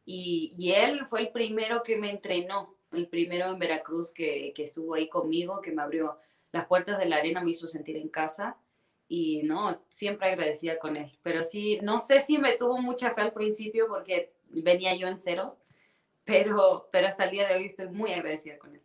Y, 0.04 0.72
él 0.72 1.06
fue 1.06 1.20
el 1.20 1.30
primero 1.30 1.82
que 1.82 1.96
me 1.96 2.10
entrenó, 2.10 2.76
el 2.92 3.08
primero 3.08 3.46
en 3.46 3.58
Veracruz 3.58 4.12
que, 4.12 4.52
que, 4.54 4.62
estuvo 4.64 4.94
ahí 4.94 5.08
conmigo, 5.08 5.60
que 5.60 5.72
me 5.72 5.82
abrió 5.82 6.18
las 6.52 6.66
puertas 6.66 6.98
de 6.98 7.06
la 7.06 7.16
arena, 7.16 7.42
me 7.42 7.50
hizo 7.50 7.66
sentir 7.66 7.96
en 7.96 8.08
casa 8.08 8.56
y 9.08 9.42
no, 9.44 9.82
siempre 9.88 10.28
agradecida 10.28 10.78
con 10.78 10.96
él. 10.96 11.18
Pero 11.22 11.42
sí, 11.44 11.78
no 11.82 11.98
sé 12.00 12.20
si 12.20 12.38
me 12.38 12.56
tuvo 12.56 12.78
mucha 12.78 13.14
fe 13.14 13.22
al 13.22 13.32
principio 13.32 13.88
porque 13.88 14.32
venía 14.48 14.94
yo 14.94 15.08
en 15.08 15.18
ceros, 15.18 15.58
pero, 16.24 16.88
pero 16.92 17.08
hasta 17.08 17.24
el 17.24 17.30
día 17.32 17.48
de 17.48 17.56
hoy 17.56 17.66
estoy 17.66 17.88
muy 17.88 18.12
agradecida 18.12 18.58
con 18.58 18.74
él. 18.74 18.82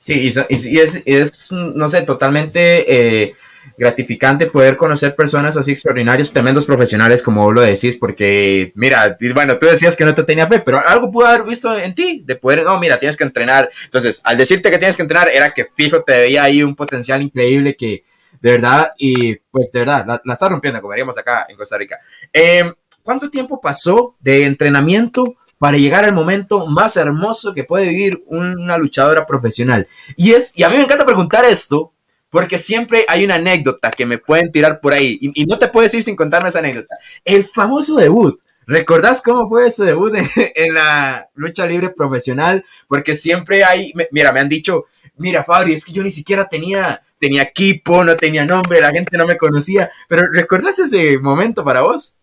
Sí, 0.00 0.30
y, 0.48 0.78
es, 0.78 1.52
no 1.52 1.88
sé, 1.88 2.02
totalmente... 2.02 3.26
Eh, 3.26 3.34
gratificante 3.76 4.46
poder 4.46 4.76
conocer 4.76 5.14
personas 5.14 5.56
así 5.56 5.72
extraordinarias, 5.72 6.32
tremendos 6.32 6.66
profesionales, 6.66 7.22
como 7.22 7.44
vos 7.44 7.54
lo 7.54 7.60
decís, 7.62 7.96
porque, 7.96 8.72
mira, 8.74 9.16
bueno, 9.34 9.58
tú 9.58 9.66
decías 9.66 9.96
que 9.96 10.04
no 10.04 10.14
te 10.14 10.22
tenía 10.22 10.46
fe, 10.46 10.60
pero 10.60 10.86
algo 10.86 11.10
pude 11.10 11.28
haber 11.28 11.44
visto 11.44 11.76
en 11.78 11.94
ti, 11.94 12.22
de 12.24 12.36
poder, 12.36 12.62
no, 12.62 12.78
mira, 12.78 12.98
tienes 12.98 13.16
que 13.16 13.24
entrenar. 13.24 13.70
Entonces, 13.84 14.20
al 14.24 14.36
decirte 14.36 14.70
que 14.70 14.78
tienes 14.78 14.96
que 14.96 15.02
entrenar, 15.02 15.28
era 15.28 15.52
que 15.52 15.66
fijo, 15.74 16.02
te 16.02 16.12
veía 16.12 16.42
ahí 16.42 16.62
un 16.62 16.76
potencial 16.76 17.22
increíble 17.22 17.74
que, 17.74 18.04
de 18.40 18.50
verdad, 18.52 18.92
y 18.98 19.36
pues 19.50 19.72
de 19.72 19.80
verdad, 19.80 20.20
la, 20.24 20.32
está 20.32 20.48
rompiendo, 20.48 20.80
como 20.80 20.92
diríamos 20.92 21.16
acá 21.16 21.46
en 21.48 21.56
Costa 21.56 21.78
Rica. 21.78 21.98
Em, 22.32 22.72
¿Cuánto 23.02 23.30
tiempo 23.30 23.60
pasó 23.62 24.14
de 24.20 24.44
entrenamiento 24.44 25.24
para 25.60 25.76
llegar 25.76 26.04
al 26.04 26.14
momento 26.14 26.66
más 26.66 26.96
hermoso 26.96 27.52
que 27.52 27.64
puede 27.64 27.90
vivir 27.90 28.24
una 28.26 28.78
luchadora 28.78 29.26
profesional? 29.26 29.86
Y 30.16 30.32
es, 30.32 30.56
y 30.56 30.62
a 30.62 30.70
mí 30.70 30.78
me 30.78 30.84
encanta 30.84 31.04
preguntar 31.04 31.44
esto, 31.44 31.92
porque 32.30 32.58
siempre 32.58 33.04
hay 33.08 33.26
una 33.26 33.34
anécdota 33.34 33.90
que 33.90 34.06
me 34.06 34.16
pueden 34.16 34.50
tirar 34.50 34.80
por 34.80 34.94
ahí 34.94 35.18
y, 35.20 35.44
no 35.44 35.58
te 35.58 35.68
puedes 35.68 35.92
ir 35.92 36.02
sin 36.02 36.16
contarme 36.16 36.48
esa 36.48 36.60
anécdota. 36.60 36.96
El 37.26 37.44
famoso 37.44 37.96
debut. 37.96 38.40
¿Recordás 38.66 39.20
cómo 39.20 39.48
fue 39.50 39.66
ese 39.66 39.84
debut 39.84 40.14
en, 40.14 40.74
la 40.74 41.28
lucha 41.34 41.66
libre 41.66 41.90
profesional? 41.90 42.64
Porque 42.88 43.14
siempre 43.14 43.62
hay, 43.62 43.92
mira, 44.12 44.32
me 44.32 44.40
han 44.40 44.48
dicho, 44.48 44.86
mira 45.18 45.44
Fabri, 45.44 45.74
es 45.74 45.84
que 45.84 45.92
yo 45.92 46.02
ni 46.02 46.10
siquiera 46.10 46.48
tenía, 46.48 47.02
tenía 47.18 47.42
equipo, 47.42 48.02
no 48.02 48.16
tenía 48.16 48.46
nombre, 48.46 48.80
la 48.80 48.92
gente 48.92 49.18
no 49.18 49.26
me 49.26 49.36
conocía, 49.36 49.90
pero 50.08 50.22
¿recordás 50.32 50.78
ese 50.78 51.18
momento 51.18 51.62
para 51.62 51.82
vos? 51.82 52.14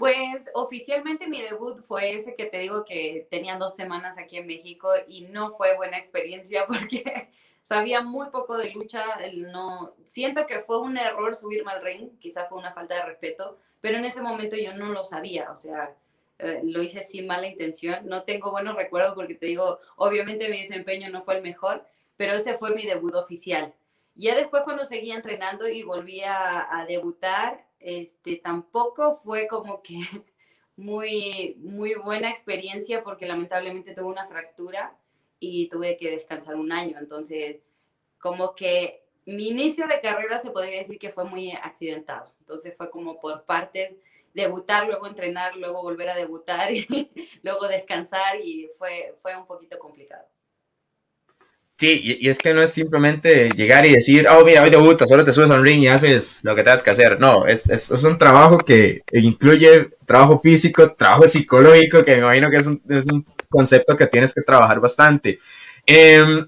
Pues 0.00 0.48
oficialmente 0.54 1.28
mi 1.28 1.42
debut 1.42 1.78
fue 1.82 2.14
ese 2.14 2.34
que 2.34 2.46
te 2.46 2.56
digo 2.56 2.86
que 2.86 3.28
tenía 3.30 3.58
dos 3.58 3.76
semanas 3.76 4.16
aquí 4.16 4.38
en 4.38 4.46
México 4.46 4.88
y 5.06 5.24
no 5.24 5.50
fue 5.50 5.76
buena 5.76 5.98
experiencia 5.98 6.64
porque 6.66 7.28
sabía 7.60 8.00
muy 8.00 8.30
poco 8.30 8.56
de 8.56 8.70
lucha, 8.70 9.04
no, 9.52 9.94
siento 10.04 10.46
que 10.46 10.60
fue 10.60 10.80
un 10.80 10.96
error 10.96 11.34
subirme 11.34 11.72
al 11.72 11.84
ring, 11.84 12.18
quizá 12.18 12.46
fue 12.46 12.56
una 12.56 12.72
falta 12.72 12.94
de 12.94 13.02
respeto, 13.02 13.58
pero 13.82 13.98
en 13.98 14.06
ese 14.06 14.22
momento 14.22 14.56
yo 14.56 14.72
no 14.72 14.86
lo 14.86 15.04
sabía, 15.04 15.50
o 15.52 15.56
sea, 15.56 15.94
eh, 16.38 16.62
lo 16.64 16.80
hice 16.80 17.02
sin 17.02 17.26
mala 17.26 17.48
intención, 17.48 18.06
no 18.06 18.22
tengo 18.22 18.50
buenos 18.50 18.76
recuerdos 18.76 19.14
porque 19.14 19.34
te 19.34 19.44
digo, 19.44 19.80
obviamente 19.96 20.48
mi 20.48 20.60
desempeño 20.60 21.10
no 21.10 21.20
fue 21.20 21.36
el 21.36 21.42
mejor, 21.42 21.84
pero 22.16 22.32
ese 22.32 22.56
fue 22.56 22.74
mi 22.74 22.86
debut 22.86 23.14
oficial. 23.16 23.74
Ya 24.14 24.34
después 24.34 24.62
cuando 24.62 24.86
seguía 24.86 25.14
entrenando 25.14 25.68
y 25.68 25.82
volví 25.82 26.22
a, 26.22 26.78
a 26.78 26.86
debutar, 26.86 27.66
este, 27.80 28.36
tampoco 28.36 29.16
fue 29.16 29.48
como 29.48 29.82
que 29.82 30.00
muy, 30.76 31.56
muy 31.58 31.94
buena 31.94 32.30
experiencia 32.30 33.02
porque 33.02 33.26
lamentablemente 33.26 33.94
tuve 33.94 34.06
una 34.06 34.26
fractura 34.26 34.96
y 35.38 35.68
tuve 35.68 35.96
que 35.96 36.10
descansar 36.10 36.56
un 36.56 36.72
año. 36.72 36.98
Entonces, 36.98 37.60
como 38.18 38.54
que 38.54 39.02
mi 39.26 39.48
inicio 39.48 39.86
de 39.86 40.00
carrera 40.00 40.38
se 40.38 40.50
podría 40.50 40.78
decir 40.78 40.98
que 40.98 41.10
fue 41.10 41.24
muy 41.24 41.52
accidentado. 41.52 42.32
Entonces 42.40 42.74
fue 42.76 42.90
como 42.90 43.18
por 43.20 43.44
partes, 43.44 43.96
debutar, 44.34 44.86
luego 44.86 45.06
entrenar, 45.06 45.56
luego 45.56 45.82
volver 45.82 46.08
a 46.08 46.14
debutar 46.14 46.70
luego 47.42 47.66
descansar 47.68 48.40
y 48.40 48.68
fue, 48.78 49.16
fue 49.22 49.36
un 49.36 49.46
poquito 49.46 49.78
complicado. 49.78 50.26
Sí, 51.80 52.18
y, 52.20 52.28
es 52.28 52.38
que 52.38 52.52
no 52.52 52.60
es 52.60 52.74
simplemente 52.74 53.48
llegar 53.56 53.86
y 53.86 53.94
decir, 53.94 54.28
oh, 54.28 54.44
mira, 54.44 54.62
hoy 54.62 54.68
debutas, 54.68 55.08
solo 55.08 55.24
te 55.24 55.32
subes 55.32 55.50
a 55.50 55.54
un 55.54 55.64
ring 55.64 55.82
y 55.82 55.88
haces 55.88 56.40
lo 56.44 56.54
que 56.54 56.62
tengas 56.62 56.82
que 56.82 56.90
hacer. 56.90 57.18
No, 57.18 57.46
es, 57.46 57.70
es, 57.70 57.90
un 58.04 58.18
trabajo 58.18 58.58
que 58.58 59.00
incluye 59.14 59.88
trabajo 60.04 60.38
físico, 60.38 60.92
trabajo 60.92 61.26
psicológico, 61.26 62.04
que 62.04 62.16
me 62.16 62.20
imagino 62.20 62.50
que 62.50 62.58
es 62.58 62.66
un, 62.66 62.82
es 62.86 63.06
un 63.06 63.24
concepto 63.48 63.96
que 63.96 64.06
tienes 64.08 64.34
que 64.34 64.42
trabajar 64.42 64.78
bastante. 64.78 65.38
Eh, 65.86 66.44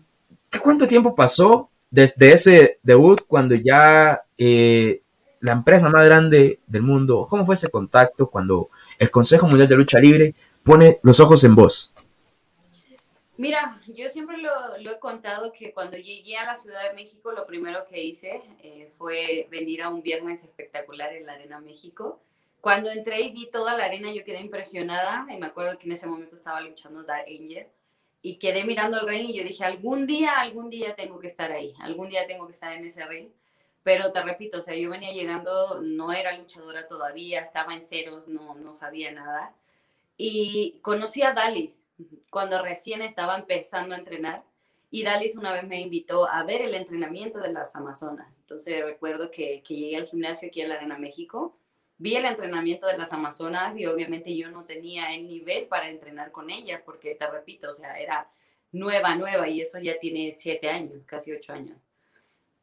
¿Cuánto 0.62 0.86
tiempo 0.86 1.14
pasó 1.14 1.70
desde 1.90 2.32
ese 2.32 2.78
debut 2.82 3.22
cuando 3.26 3.54
ya 3.54 4.20
eh, 4.36 5.00
la 5.40 5.52
empresa 5.52 5.88
más 5.88 6.04
grande 6.04 6.60
del 6.66 6.82
mundo, 6.82 7.26
cómo 7.26 7.46
fue 7.46 7.54
ese 7.54 7.70
contacto 7.70 8.28
cuando 8.28 8.68
el 8.98 9.10
Consejo 9.10 9.48
Mundial 9.48 9.70
de 9.70 9.76
Lucha 9.76 9.98
Libre 9.98 10.34
pone 10.62 10.98
los 11.02 11.20
ojos 11.20 11.42
en 11.44 11.54
vos? 11.54 11.94
Mira, 13.38 13.80
yo 13.94 14.08
siempre 14.08 14.38
lo, 14.38 14.76
he 14.76 14.98
contado 14.98 15.52
que 15.52 15.72
cuando 15.72 15.96
llegué 15.96 16.36
a 16.36 16.46
la 16.46 16.54
Ciudad 16.54 16.88
de 16.88 16.94
México, 16.94 17.32
lo 17.32 17.46
primero 17.46 17.84
que 17.84 18.02
hice 18.02 18.42
eh, 18.62 18.90
fue 18.96 19.46
venir 19.50 19.82
a 19.82 19.88
un 19.88 20.02
viernes 20.02 20.44
espectacular 20.44 21.12
en 21.14 21.26
la 21.26 21.34
Arena 21.34 21.60
México. 21.60 22.20
Cuando 22.60 22.90
entré 22.90 23.20
y 23.22 23.32
vi 23.32 23.50
toda 23.50 23.76
la 23.76 23.86
arena, 23.86 24.12
yo 24.12 24.24
quedé 24.24 24.40
impresionada 24.40 25.26
y 25.30 25.38
me 25.38 25.46
acuerdo 25.46 25.78
que 25.78 25.86
en 25.86 25.92
ese 25.92 26.06
momento 26.06 26.36
estaba 26.36 26.60
luchando 26.60 27.02
Dark 27.02 27.26
Angel 27.26 27.66
y 28.22 28.36
quedé 28.36 28.64
mirando 28.64 29.00
el 29.00 29.08
ring 29.08 29.28
y 29.30 29.34
yo 29.34 29.44
dije, 29.44 29.64
algún 29.64 30.06
día, 30.06 30.38
algún 30.38 30.70
día 30.70 30.94
tengo 30.94 31.18
que 31.18 31.26
estar 31.26 31.50
ahí, 31.50 31.74
algún 31.80 32.08
día 32.08 32.26
tengo 32.26 32.46
que 32.46 32.52
estar 32.52 32.72
en 32.72 32.84
ese 32.84 33.04
ring. 33.06 33.28
Pero 33.82 34.12
te 34.12 34.22
repito, 34.22 34.58
o 34.58 34.60
sea, 34.60 34.76
yo 34.76 34.90
venía 34.90 35.12
llegando, 35.12 35.80
no 35.80 36.12
era 36.12 36.36
luchadora 36.36 36.86
todavía, 36.86 37.40
estaba 37.40 37.74
en 37.74 37.84
ceros, 37.84 38.28
no, 38.28 38.54
no 38.54 38.72
sabía 38.72 39.10
nada. 39.10 39.52
Y 40.16 40.76
conocí 40.82 41.22
a 41.22 41.32
Dalis 41.32 41.82
cuando 42.30 42.62
recién 42.62 43.02
estaba 43.02 43.36
empezando 43.36 43.94
a 43.94 43.98
entrenar. 43.98 44.44
Y 44.90 45.04
Dalis 45.04 45.36
una 45.36 45.52
vez 45.52 45.64
me 45.64 45.80
invitó 45.80 46.28
a 46.28 46.42
ver 46.44 46.62
el 46.62 46.74
entrenamiento 46.74 47.40
de 47.40 47.52
las 47.52 47.74
Amazonas. 47.74 48.28
Entonces 48.40 48.84
recuerdo 48.84 49.30
que, 49.30 49.62
que 49.62 49.74
llegué 49.74 49.96
al 49.96 50.06
gimnasio 50.06 50.48
aquí 50.48 50.60
en 50.60 50.68
la 50.68 50.74
Arena 50.74 50.98
México, 50.98 51.56
vi 51.98 52.16
el 52.16 52.24
entrenamiento 52.24 52.86
de 52.86 52.98
las 52.98 53.12
Amazonas 53.12 53.76
y 53.76 53.86
obviamente 53.86 54.36
yo 54.36 54.50
no 54.50 54.64
tenía 54.64 55.14
el 55.14 55.28
nivel 55.28 55.66
para 55.66 55.88
entrenar 55.88 56.32
con 56.32 56.50
ellas 56.50 56.82
porque, 56.84 57.14
te 57.14 57.26
repito, 57.26 57.70
o 57.70 57.72
sea, 57.72 57.94
era 57.98 58.28
nueva, 58.72 59.14
nueva 59.14 59.48
y 59.48 59.60
eso 59.60 59.78
ya 59.78 59.98
tiene 59.98 60.34
siete 60.36 60.68
años, 60.68 61.06
casi 61.06 61.32
ocho 61.32 61.52
años. 61.52 61.78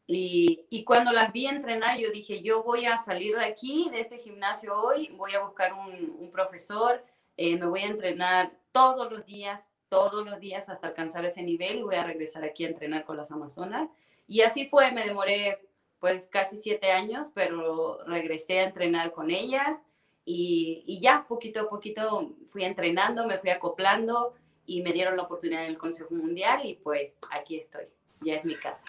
Y, 0.05 0.65
y, 0.71 0.83
cuando 0.83 1.11
las 1.11 1.31
vi 1.31 1.45
entrenar, 1.45 1.99
yo 1.99 2.09
dije, 2.09 2.41
yo 2.41 2.63
voy 2.63 2.85
a 2.85 2.97
salir 2.97 3.37
de 3.37 3.45
aquí, 3.45 3.89
de 3.91 3.99
este 3.99 4.17
gimnasio 4.17 4.75
hoy, 4.75 5.09
voy 5.15 5.33
a 5.35 5.43
buscar 5.43 5.73
un, 5.73 6.17
un 6.19 6.31
profesor, 6.31 7.05
eh, 7.37 7.55
me 7.57 7.67
voy 7.67 7.81
a 7.81 7.87
entrenar 7.87 8.51
todos 8.71 9.11
los 9.11 9.25
días, 9.25 9.69
todos 9.89 10.25
los 10.25 10.39
días 10.39 10.69
hasta 10.69 10.87
alcanzar 10.87 11.25
ese 11.25 11.43
nivel 11.43 11.79
y 11.79 11.83
voy 11.83 11.95
a 11.95 12.03
regresar 12.03 12.43
aquí 12.43 12.65
a 12.65 12.69
entrenar 12.69 13.05
con 13.05 13.17
las 13.17 13.31
Amazonas. 13.31 13.89
Y 14.27 14.41
así 14.41 14.67
fue, 14.67 14.91
me 14.91 15.05
demoré 15.05 15.59
pues 15.99 16.27
casi 16.27 16.57
siete 16.57 16.91
años, 16.91 17.27
pero 17.33 18.03
regresé 18.05 18.59
a 18.59 18.63
entrenar 18.63 19.11
con 19.11 19.31
ellas 19.31 19.77
y, 20.25 20.99
ya 21.01 21.25
poquito 21.27 21.61
a 21.61 21.69
poquito 21.69 22.35
fui 22.45 22.63
entrenando, 22.63 23.25
me 23.27 23.37
fui 23.37 23.49
acoplando 23.49 24.35
y 24.65 24.81
me 24.81 24.93
dieron 24.93 25.17
la 25.17 25.23
oportunidad 25.23 25.63
en 25.63 25.71
el 25.71 25.77
Consejo 25.77 26.13
Mundial 26.13 26.61
y 26.63 26.75
pues 26.75 27.13
aquí 27.31 27.57
estoy, 27.57 27.85
ya 28.21 28.35
es 28.35 28.45
mi 28.45 28.55
casa. 28.55 28.83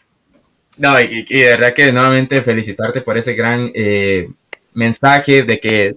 No, 0.77 1.01
y, 1.01 1.25
de 1.25 1.45
verdad 1.45 1.73
que 1.75 1.91
nuevamente 1.93 2.43
felicitarte 2.43 3.01
por 3.01 3.17
ese 3.17 3.35
gran 3.35 3.73
eh, 3.75 4.29
mensaje 4.75 5.43
de 5.43 5.59
que 5.59 5.97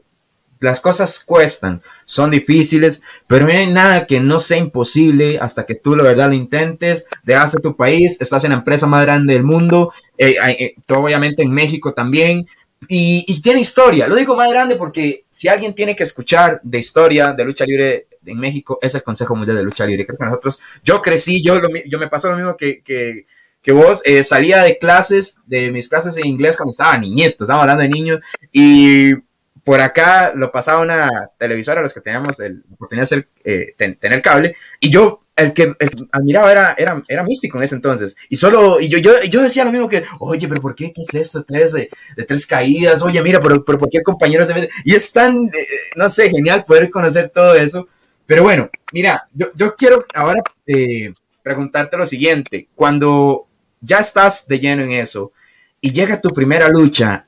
las 0.63 0.79
cosas 0.79 1.23
cuestan, 1.25 1.81
son 2.05 2.31
difíciles, 2.31 3.01
pero 3.27 3.45
no 3.45 3.51
hay 3.51 3.67
nada 3.67 4.07
que 4.07 4.19
no 4.19 4.39
sea 4.39 4.57
imposible 4.57 5.37
hasta 5.39 5.65
que 5.65 5.75
tú 5.75 5.95
la 5.95 6.03
verdad 6.03 6.29
lo 6.29 6.33
intentes, 6.33 7.07
dejas 7.23 7.55
tu 7.61 7.75
país, 7.75 8.19
estás 8.21 8.43
en 8.45 8.51
la 8.51 8.57
empresa 8.57 8.87
más 8.87 9.03
grande 9.03 9.33
del 9.33 9.43
mundo, 9.43 9.91
eh, 10.17 10.35
eh, 10.59 10.75
obviamente 10.89 11.43
en 11.43 11.51
México 11.51 11.93
también, 11.93 12.47
y, 12.87 13.41
tiene 13.41 13.61
historia. 13.61 14.07
Lo 14.07 14.15
digo 14.15 14.35
más 14.35 14.49
grande 14.49 14.75
porque 14.75 15.25
si 15.29 15.47
alguien 15.47 15.73
tiene 15.73 15.95
que 15.95 16.03
escuchar 16.03 16.59
de 16.63 16.79
historia 16.79 17.31
de 17.31 17.45
lucha 17.45 17.65
libre 17.65 18.07
en 18.25 18.37
México, 18.37 18.77
es 18.81 18.95
el 18.95 19.03
Consejo 19.03 19.35
Mundial 19.35 19.57
de 19.57 19.63
Lucha 19.63 19.85
Libre. 19.85 20.05
Creo 20.05 20.17
que 20.17 20.25
nosotros, 20.25 20.59
yo 20.83 21.01
crecí, 21.01 21.41
yo, 21.43 21.61
yo 21.85 21.99
me 21.99 22.07
pasó 22.07 22.29
lo 22.29 22.35
mismo 22.35 22.57
que, 22.57 22.81
que 22.83 23.71
vos 23.71 24.01
eh, 24.03 24.23
salía 24.23 24.61
de 24.61 24.77
clases, 24.77 25.39
de 25.45 25.71
mis 25.71 25.87
clases 25.87 26.15
de 26.15 26.27
inglés 26.27 26.57
cuando 26.57 26.71
estaba 26.71 26.97
niñito, 26.97 27.45
estaba 27.45 27.61
hablando 27.61 27.83
de 27.83 27.89
niños, 27.89 28.19
y 28.51 29.13
por 29.63 29.79
acá 29.79 30.33
lo 30.35 30.51
pasaba 30.51 30.81
una 30.81 31.09
televisora, 31.37 31.81
los 31.81 31.93
que 31.93 32.01
teníamos 32.01 32.37
la 32.39 32.49
oportunidad 32.73 33.09
de 33.09 33.27
eh, 33.43 33.95
tener 33.99 34.21
cable, 34.21 34.55
y 34.79 34.89
yo, 34.89 35.21
el 35.35 35.53
que 35.53 35.73
admiraba 36.11 36.51
era, 36.51 36.75
era, 37.07 37.23
místico 37.23 37.57
en 37.57 37.63
ese 37.63 37.75
entonces, 37.75 38.15
y 38.29 38.35
solo, 38.35 38.79
y 38.79 38.89
yo, 38.89 38.99
yo, 38.99 39.11
yo 39.29 39.41
decía 39.41 39.65
lo 39.65 39.71
mismo 39.71 39.89
que, 39.89 40.03
oye, 40.19 40.47
pero 40.47 40.61
¿por 40.61 40.75
qué? 40.75 40.91
¿Qué 40.93 41.01
es 41.01 41.13
esto? 41.15 41.43
Tres, 41.43 41.73
de, 41.73 41.89
tres 42.27 42.45
caídas, 42.45 43.01
oye, 43.01 43.21
mira, 43.21 43.39
pero, 43.41 43.63
¿por 43.63 43.89
qué 43.89 43.99
el 43.99 44.03
compañero 44.03 44.45
se 44.45 44.53
ve? 44.53 44.69
Y 44.83 44.93
es 44.93 45.11
tan, 45.11 45.45
eh, 45.45 45.67
no 45.95 46.09
sé, 46.09 46.29
genial 46.29 46.65
poder 46.65 46.89
conocer 46.89 47.29
todo 47.29 47.55
eso, 47.55 47.87
pero 48.25 48.43
bueno, 48.43 48.69
mira, 48.91 49.27
yo, 49.33 49.47
yo 49.55 49.75
quiero 49.75 50.03
ahora 50.13 50.41
preguntarte 51.41 51.97
lo 51.97 52.05
siguiente, 52.05 52.67
cuando 52.75 53.47
ya 53.81 53.99
estás 53.99 54.47
de 54.47 54.59
lleno 54.59 54.83
en 54.83 54.91
eso 54.91 55.31
y 55.81 55.91
llega 55.91 56.21
tu 56.21 56.29
primera 56.29 56.69
lucha 56.69 57.27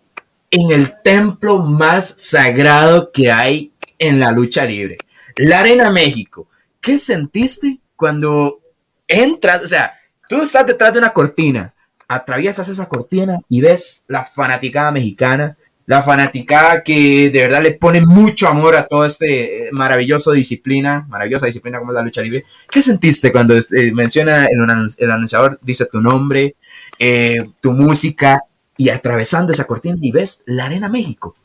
en 0.52 0.72
el 0.72 1.02
templo 1.02 1.60
más 1.60 2.16
sagrado 2.18 3.12
que 3.12 3.32
hay 3.32 3.72
en 3.98 4.20
la 4.20 4.32
lucha 4.32 4.66
libre, 4.66 4.98
la 5.38 5.60
Arena 5.60 5.90
México. 5.90 6.48
¿Qué 6.82 6.98
sentiste 6.98 7.80
cuando 7.96 8.62
entras? 9.08 9.64
O 9.64 9.68
sea, 9.68 9.94
tú 10.30 10.42
estás 10.42 10.66
detrás 10.66 10.94
de 10.94 11.00
una 11.00 11.14
cortina, 11.14 11.74
atraviesas 12.08 12.70
esa 12.70 12.88
cortina 12.88 13.40
y 13.50 13.62
ves 13.62 14.06
la 14.08 14.24
fanaticada 14.24 14.92
mexicana, 14.92 15.58
la 15.88 16.02
fanaticada 16.02 16.84
que 16.84 17.30
de 17.30 17.40
verdad 17.40 17.62
le 17.62 17.74
pone 17.74 18.02
mucho 18.02 18.48
amor 18.48 18.76
a 18.76 18.88
todo 18.88 19.06
este 19.06 19.68
eh, 19.68 19.70
maravilloso 19.72 20.32
disciplina, 20.32 21.06
maravillosa 21.10 21.46
disciplina 21.46 21.80
como 21.80 21.92
es 21.92 21.96
la 21.96 22.02
lucha 22.02 22.22
libre. 22.22 22.46
¿Qué 22.70 22.82
sentiste 22.82 23.32
cuando 23.32 23.56
eh, 23.56 23.92
menciona 23.94 24.48
el, 24.48 25.12
anunciador, 25.12 25.60
dice 25.62 25.86
tu 25.86 26.02
nombre, 26.02 26.56
eh, 26.98 27.50
tu 27.62 27.72
música 27.72 28.42
y 28.78 28.90
atravesando 28.90 29.52
esa 29.52 29.68
cortina 29.68 29.98
y 30.02 30.12
ves 30.12 30.44
la 30.46 30.66
Arena 30.66 30.90
México? 30.90 31.36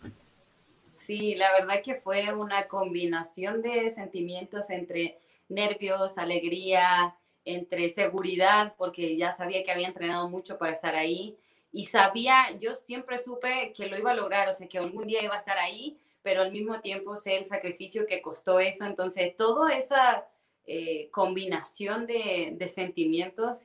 Sí, 0.97 1.35
la 1.35 1.51
verdad 1.53 1.83
que 1.85 1.97
fue 1.97 2.33
una 2.33 2.69
combinación 2.69 3.63
de 3.63 3.91
sentimientos 3.91 4.71
entre 4.71 5.19
nervios, 5.49 6.19
alegría, 6.19 7.17
entre 7.45 7.89
seguridad, 7.89 8.75
porque 8.77 9.17
ya 9.17 9.33
sabía 9.33 9.65
que 9.65 9.73
había 9.73 9.89
entrenado 9.89 10.29
mucho 10.29 10.59
para 10.59 10.73
estar 10.73 10.95
ahí 10.95 11.37
y 11.73 11.85
sabía, 11.85 12.57
yo 12.61 12.75
siempre 12.75 13.19
supe 13.19 13.73
que 13.77 13.87
lo 13.87 13.99
iba 13.99 14.11
a 14.11 14.15
lograr, 14.15 14.49
o 14.49 14.53
sea, 14.53 14.69
que 14.69 14.79
algún 14.79 15.07
día 15.07 15.23
iba 15.23 15.35
a 15.35 15.39
estar 15.39 15.59
ahí, 15.59 15.99
pero 16.23 16.43
al 16.43 16.53
mismo 16.53 16.81
tiempo 16.81 17.17
sé 17.17 17.37
el 17.37 17.45
sacrificio 17.45 18.07
que 18.07 18.21
costó 18.21 18.61
eso, 18.61 18.85
entonces 18.85 19.37
toda 19.37 19.73
esa 19.75 20.27
eh, 20.67 21.09
combinación 21.11 22.07
de, 22.07 22.55
de 22.57 22.69
sentimientos 22.69 23.63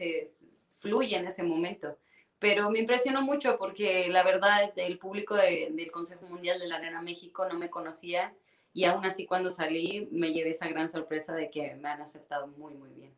fluye 0.78 1.18
en 1.18 1.28
ese 1.28 1.44
momento. 1.44 1.98
Pero 2.40 2.70
me 2.70 2.80
impresionó 2.80 3.22
mucho 3.22 3.58
porque 3.58 4.08
la 4.10 4.24
verdad 4.24 4.72
el 4.76 4.98
público 4.98 5.36
del 5.36 5.92
Consejo 5.92 6.28
Mundial 6.28 6.60
de 6.60 6.68
la 6.68 6.78
Arena 6.78 7.02
México 7.02 7.48
no 7.48 7.56
me 7.58 7.70
conocía 7.70 8.34
y 8.74 8.84
aún 8.84 9.06
así 9.06 9.26
cuando 9.26 9.52
salí 9.52 10.10
me 10.12 10.34
llevé 10.34 10.50
esa 10.50 10.68
gran 10.68 10.90
sorpresa 10.90 11.34
de 11.34 11.50
que 11.50 11.76
me 11.76 11.90
han 11.90 12.02
aceptado 12.02 12.48
muy, 12.48 12.74
muy 12.74 12.90
bien. 12.90 13.14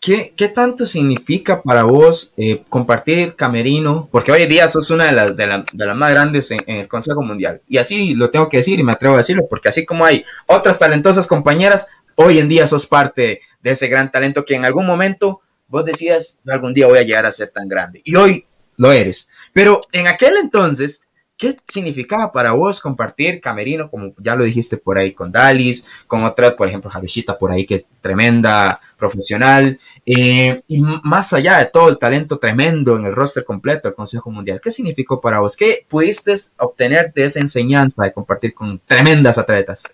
¿Qué, 0.00 0.34
¿Qué, 0.36 0.48
tanto 0.48 0.84
significa 0.84 1.62
para 1.62 1.84
vos 1.84 2.32
eh, 2.36 2.64
compartir 2.68 3.36
camerino? 3.36 4.08
Porque 4.10 4.32
hoy 4.32 4.42
en 4.42 4.48
día 4.48 4.66
sos 4.66 4.90
una 4.90 5.04
de 5.04 5.12
las, 5.12 5.36
de, 5.36 5.46
las 5.46 5.96
más 5.96 6.10
grandes 6.10 6.50
en, 6.50 6.58
el 6.66 6.88
Consejo 6.88 7.22
Mundial. 7.22 7.62
Y 7.68 7.78
así 7.78 8.14
lo 8.14 8.28
tengo 8.30 8.48
que 8.48 8.56
decir 8.56 8.80
y 8.80 8.82
me 8.82 8.90
atrevo 8.90 9.14
a 9.14 9.18
decirlo, 9.18 9.46
porque 9.48 9.68
así 9.68 9.86
como 9.86 10.04
hay 10.04 10.24
otras 10.48 10.80
talentosas 10.80 11.28
compañeras, 11.28 11.86
hoy 12.16 12.40
en 12.40 12.48
día 12.48 12.66
sos 12.66 12.84
parte 12.84 13.42
de 13.62 13.70
ese 13.70 13.86
gran 13.86 14.10
talento 14.10 14.44
que 14.44 14.56
en 14.56 14.64
algún 14.64 14.86
momento 14.86 15.40
vos 15.72 15.86
decías, 15.86 16.38
algún 16.46 16.74
día 16.74 16.86
voy 16.86 16.98
a 16.98 17.02
llegar 17.02 17.24
a 17.24 17.32
ser 17.32 17.48
tan 17.48 17.66
grande. 17.66 18.02
Y 18.04 18.14
hoy 18.14 18.46
lo 18.76 18.92
eres. 18.92 19.30
Pero 19.54 19.80
en 19.90 20.06
aquel 20.06 20.36
entonces 20.36 21.06
¿Qué 21.42 21.56
significaba 21.66 22.30
para 22.30 22.52
vos 22.52 22.80
compartir 22.80 23.40
camerino, 23.40 23.90
como 23.90 24.14
ya 24.18 24.36
lo 24.36 24.44
dijiste 24.44 24.76
por 24.76 24.96
ahí 24.96 25.12
con 25.12 25.32
Dalis, 25.32 25.84
con 26.06 26.22
otra, 26.22 26.54
por 26.54 26.68
ejemplo, 26.68 26.88
Javishita 26.88 27.36
por 27.36 27.50
ahí, 27.50 27.66
que 27.66 27.74
es 27.74 27.88
tremenda 28.00 28.80
profesional, 28.96 29.80
eh, 30.06 30.62
y 30.68 30.80
más 31.02 31.32
allá 31.32 31.58
de 31.58 31.66
todo 31.66 31.88
el 31.88 31.98
talento 31.98 32.38
tremendo 32.38 32.96
en 32.96 33.06
el 33.06 33.12
roster 33.12 33.44
completo 33.44 33.88
del 33.88 33.96
Consejo 33.96 34.30
Mundial, 34.30 34.60
¿qué 34.62 34.70
significó 34.70 35.20
para 35.20 35.40
vos? 35.40 35.56
¿Qué 35.56 35.84
pudiste 35.88 36.32
obtener 36.58 37.12
de 37.12 37.24
esa 37.24 37.40
enseñanza 37.40 38.04
de 38.04 38.12
compartir 38.12 38.54
con 38.54 38.78
tremendas 38.78 39.36
atletas? 39.36 39.88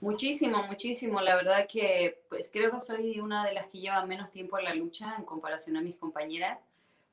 Muchísimo, 0.00 0.62
muchísimo. 0.64 1.20
La 1.20 1.36
verdad 1.36 1.66
que 1.68 2.22
pues 2.28 2.50
creo 2.52 2.70
que 2.70 2.80
soy 2.80 3.20
una 3.20 3.46
de 3.46 3.52
las 3.52 3.66
que 3.66 3.80
lleva 3.80 4.04
menos 4.06 4.30
tiempo 4.30 4.58
en 4.58 4.64
la 4.64 4.74
lucha 4.74 5.14
en 5.18 5.24
comparación 5.24 5.76
a 5.76 5.82
mis 5.82 5.96
compañeras 5.96 6.58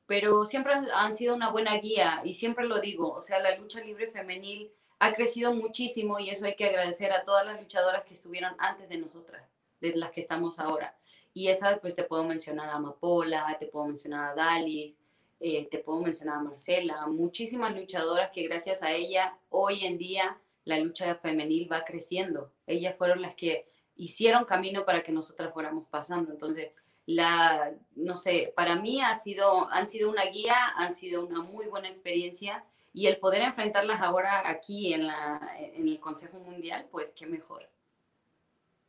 pero 0.08 0.46
siempre 0.46 0.72
han 0.94 1.12
sido 1.12 1.34
una 1.34 1.50
buena 1.50 1.76
guía 1.76 2.22
y 2.24 2.32
siempre 2.32 2.66
lo 2.66 2.80
digo, 2.80 3.12
o 3.12 3.20
sea, 3.20 3.40
la 3.40 3.54
lucha 3.56 3.80
libre 3.82 4.08
femenil 4.08 4.72
ha 4.98 5.12
crecido 5.12 5.52
muchísimo 5.52 6.18
y 6.18 6.30
eso 6.30 6.46
hay 6.46 6.56
que 6.56 6.64
agradecer 6.64 7.12
a 7.12 7.24
todas 7.24 7.44
las 7.44 7.60
luchadoras 7.60 8.04
que 8.04 8.14
estuvieron 8.14 8.54
antes 8.56 8.88
de 8.88 8.96
nosotras, 8.96 9.44
de 9.82 9.94
las 9.96 10.10
que 10.10 10.22
estamos 10.22 10.58
ahora. 10.58 10.96
Y 11.34 11.48
esa, 11.48 11.76
pues 11.76 11.94
te 11.94 12.04
puedo 12.04 12.24
mencionar 12.24 12.70
a 12.70 12.76
Amapola, 12.76 13.54
te 13.60 13.66
puedo 13.66 13.84
mencionar 13.84 14.30
a 14.30 14.34
Dalis, 14.34 14.96
eh, 15.40 15.68
te 15.70 15.76
puedo 15.78 16.00
mencionar 16.00 16.36
a 16.38 16.42
Marcela, 16.42 17.06
muchísimas 17.06 17.76
luchadoras 17.76 18.30
que 18.30 18.48
gracias 18.48 18.82
a 18.82 18.92
ella 18.92 19.36
hoy 19.50 19.84
en 19.84 19.98
día 19.98 20.38
la 20.68 20.78
lucha 20.78 21.14
femenil 21.14 21.66
va 21.72 21.82
creciendo. 21.82 22.52
Ellas 22.66 22.94
fueron 22.94 23.22
las 23.22 23.34
que 23.34 23.66
hicieron 23.96 24.44
camino 24.44 24.84
para 24.84 25.02
que 25.02 25.12
nosotras 25.12 25.50
fuéramos 25.52 25.86
pasando. 25.88 26.30
Entonces, 26.30 26.68
la, 27.06 27.72
no 27.96 28.18
sé, 28.18 28.52
para 28.54 28.76
mí 28.76 29.00
ha 29.00 29.14
sido, 29.14 29.70
han 29.70 29.88
sido 29.88 30.10
una 30.10 30.26
guía, 30.26 30.56
han 30.76 30.94
sido 30.94 31.24
una 31.24 31.40
muy 31.40 31.66
buena 31.68 31.88
experiencia 31.88 32.64
y 32.92 33.06
el 33.06 33.16
poder 33.16 33.40
enfrentarlas 33.40 34.02
ahora 34.02 34.46
aquí 34.46 34.92
en, 34.92 35.06
la, 35.06 35.40
en 35.58 35.88
el 35.88 35.98
Consejo 36.00 36.38
Mundial, 36.38 36.86
pues 36.90 37.12
qué 37.16 37.26
mejor. 37.26 37.66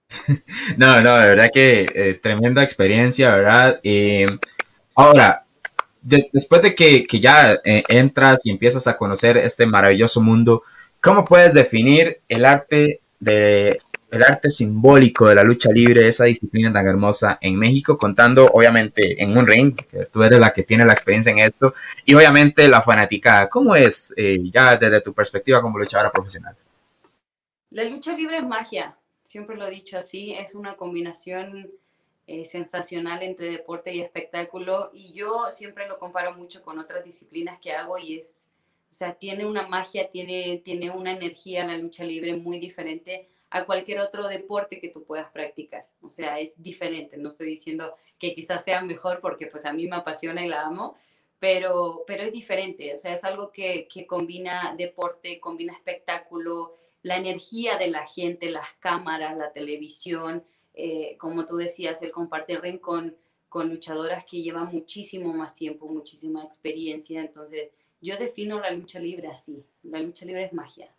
No, 0.77 1.01
no, 1.01 1.17
de 1.17 1.29
verdad 1.29 1.49
que 1.53 1.85
eh, 1.93 2.19
tremenda 2.21 2.61
experiencia, 2.61 3.29
¿verdad? 3.31 3.79
Eh, 3.83 4.27
ahora, 4.95 5.45
después 6.01 6.61
de 6.61 6.75
que, 6.75 7.05
que 7.05 7.19
ya 7.21 7.53
eh, 7.63 7.83
entras 7.87 8.45
y 8.45 8.51
empiezas 8.51 8.85
a 8.87 8.97
conocer 8.97 9.37
este 9.37 9.65
maravilloso 9.65 10.21
mundo, 10.21 10.63
¿cómo 11.01 11.25
puedes 11.25 11.53
definir 11.53 12.21
el 12.27 12.45
arte 12.45 13.01
de 13.19 13.81
el 14.11 14.23
arte 14.23 14.49
simbólico 14.49 15.27
de 15.27 15.35
la 15.35 15.43
lucha 15.43 15.69
libre, 15.71 16.07
esa 16.07 16.25
disciplina 16.25 16.73
tan 16.73 16.87
hermosa 16.87 17.37
en 17.41 17.55
México, 17.55 17.97
contando 17.97 18.47
obviamente 18.47 19.21
en 19.21 19.37
un 19.37 19.45
ring, 19.45 19.75
tú 20.11 20.23
eres 20.23 20.39
la 20.39 20.51
que 20.51 20.63
tiene 20.63 20.85
la 20.85 20.93
experiencia 20.93 21.31
en 21.31 21.39
esto, 21.39 21.73
y 22.05 22.15
obviamente 22.15 22.67
la 22.67 22.81
fanaticada. 22.81 23.49
¿Cómo 23.49 23.75
es 23.75 24.13
eh, 24.17 24.39
ya 24.51 24.77
desde 24.77 25.01
tu 25.01 25.13
perspectiva 25.13 25.61
como 25.61 25.77
luchadora 25.77 26.11
profesional? 26.11 26.55
La 27.69 27.83
lucha 27.83 28.13
libre 28.13 28.37
es 28.37 28.43
magia, 28.43 28.97
siempre 29.23 29.55
lo 29.55 29.67
he 29.67 29.71
dicho 29.71 29.97
así, 29.97 30.33
es 30.33 30.55
una 30.55 30.75
combinación 30.75 31.69
eh, 32.25 32.45
sensacional 32.45 33.21
entre 33.21 33.51
deporte 33.51 33.93
y 33.93 34.01
espectáculo, 34.01 34.89
y 34.91 35.13
yo 35.13 35.45
siempre 35.51 35.87
lo 35.87 35.99
comparo 35.99 36.33
mucho 36.33 36.63
con 36.63 36.79
otras 36.79 37.03
disciplinas 37.03 37.59
que 37.59 37.73
hago 37.73 37.99
y 37.99 38.17
es, 38.17 38.48
o 38.89 38.93
sea, 38.93 39.13
tiene 39.13 39.45
una 39.45 39.67
magia, 39.67 40.09
tiene, 40.09 40.61
tiene 40.63 40.89
una 40.89 41.11
energía 41.11 41.65
la 41.65 41.77
lucha 41.77 42.03
libre 42.03 42.35
muy 42.35 42.59
diferente 42.59 43.29
a 43.51 43.65
cualquier 43.65 43.99
otro 43.99 44.27
deporte 44.27 44.79
que 44.79 44.89
tú 44.89 45.03
puedas 45.03 45.31
practicar. 45.31 45.87
O 46.01 46.09
sea, 46.09 46.39
es 46.39 46.61
diferente. 46.61 47.17
No 47.17 47.29
estoy 47.29 47.47
diciendo 47.47 47.95
que 48.17 48.33
quizás 48.33 48.63
sea 48.63 48.81
mejor 48.81 49.19
porque 49.21 49.47
pues 49.47 49.65
a 49.65 49.73
mí 49.73 49.87
me 49.87 49.95
apasiona 49.95 50.45
y 50.45 50.49
la 50.49 50.65
amo, 50.65 50.95
pero, 51.39 52.03
pero 52.07 52.23
es 52.23 52.31
diferente. 52.31 52.93
O 52.95 52.97
sea, 52.97 53.13
es 53.13 53.23
algo 53.23 53.51
que, 53.51 53.87
que 53.87 54.07
combina 54.07 54.75
deporte, 54.77 55.39
combina 55.39 55.73
espectáculo, 55.73 56.75
la 57.01 57.17
energía 57.17 57.77
de 57.77 57.89
la 57.89 58.05
gente, 58.05 58.51
las 58.51 58.73
cámaras, 58.79 59.37
la 59.37 59.51
televisión, 59.51 60.43
eh, 60.73 61.15
como 61.17 61.45
tú 61.45 61.57
decías, 61.57 62.01
el 62.01 62.11
compartir 62.11 62.61
ring 62.61 62.79
con, 62.79 63.15
con 63.47 63.69
luchadoras 63.69 64.25
que 64.25 64.41
llevan 64.41 64.71
muchísimo 64.71 65.33
más 65.33 65.53
tiempo, 65.53 65.87
muchísima 65.87 66.43
experiencia. 66.43 67.21
Entonces, 67.21 67.69
yo 68.01 68.17
defino 68.17 68.59
la 68.59 68.71
lucha 68.71 68.99
libre 68.99 69.27
así. 69.27 69.63
La 69.83 69.99
lucha 69.99 70.25
libre 70.25 70.45
es 70.45 70.53
magia 70.53 70.89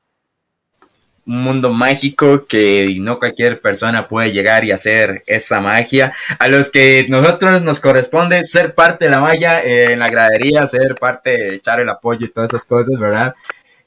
un 1.26 1.42
mundo 1.42 1.70
mágico 1.70 2.46
que 2.46 2.96
no 2.98 3.18
cualquier 3.18 3.60
persona 3.60 4.08
puede 4.08 4.32
llegar 4.32 4.64
y 4.64 4.72
hacer 4.72 5.22
esa 5.26 5.60
magia. 5.60 6.12
A 6.38 6.48
los 6.48 6.70
que 6.70 7.06
nosotros 7.08 7.62
nos 7.62 7.80
corresponde 7.80 8.44
ser 8.44 8.74
parte 8.74 9.04
de 9.04 9.12
la 9.12 9.20
magia 9.20 9.62
en 9.62 9.98
la 9.98 10.10
gradería, 10.10 10.66
ser 10.66 10.94
parte 10.98 11.54
echar 11.54 11.80
el 11.80 11.88
apoyo 11.88 12.26
y 12.26 12.30
todas 12.30 12.50
esas 12.50 12.64
cosas, 12.64 12.98
¿verdad? 12.98 13.34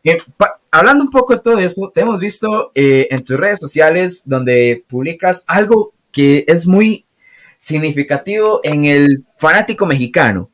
Eh, 0.03 0.21
hablando 0.71 1.03
un 1.03 1.09
poco 1.09 1.35
de 1.35 1.41
todo 1.41 1.59
eso, 1.59 1.91
te 1.93 2.01
hemos 2.01 2.19
visto 2.19 2.71
eh, 2.75 3.07
en 3.09 3.23
tus 3.23 3.37
redes 3.37 3.59
sociales 3.59 4.23
donde 4.25 4.83
publicas 4.87 5.43
algo 5.47 5.93
que 6.11 6.45
es 6.47 6.67
muy 6.67 7.05
significativo 7.57 8.59
en 8.63 8.85
el 8.85 9.25
fanático 9.37 9.85
mexicano. 9.85 10.49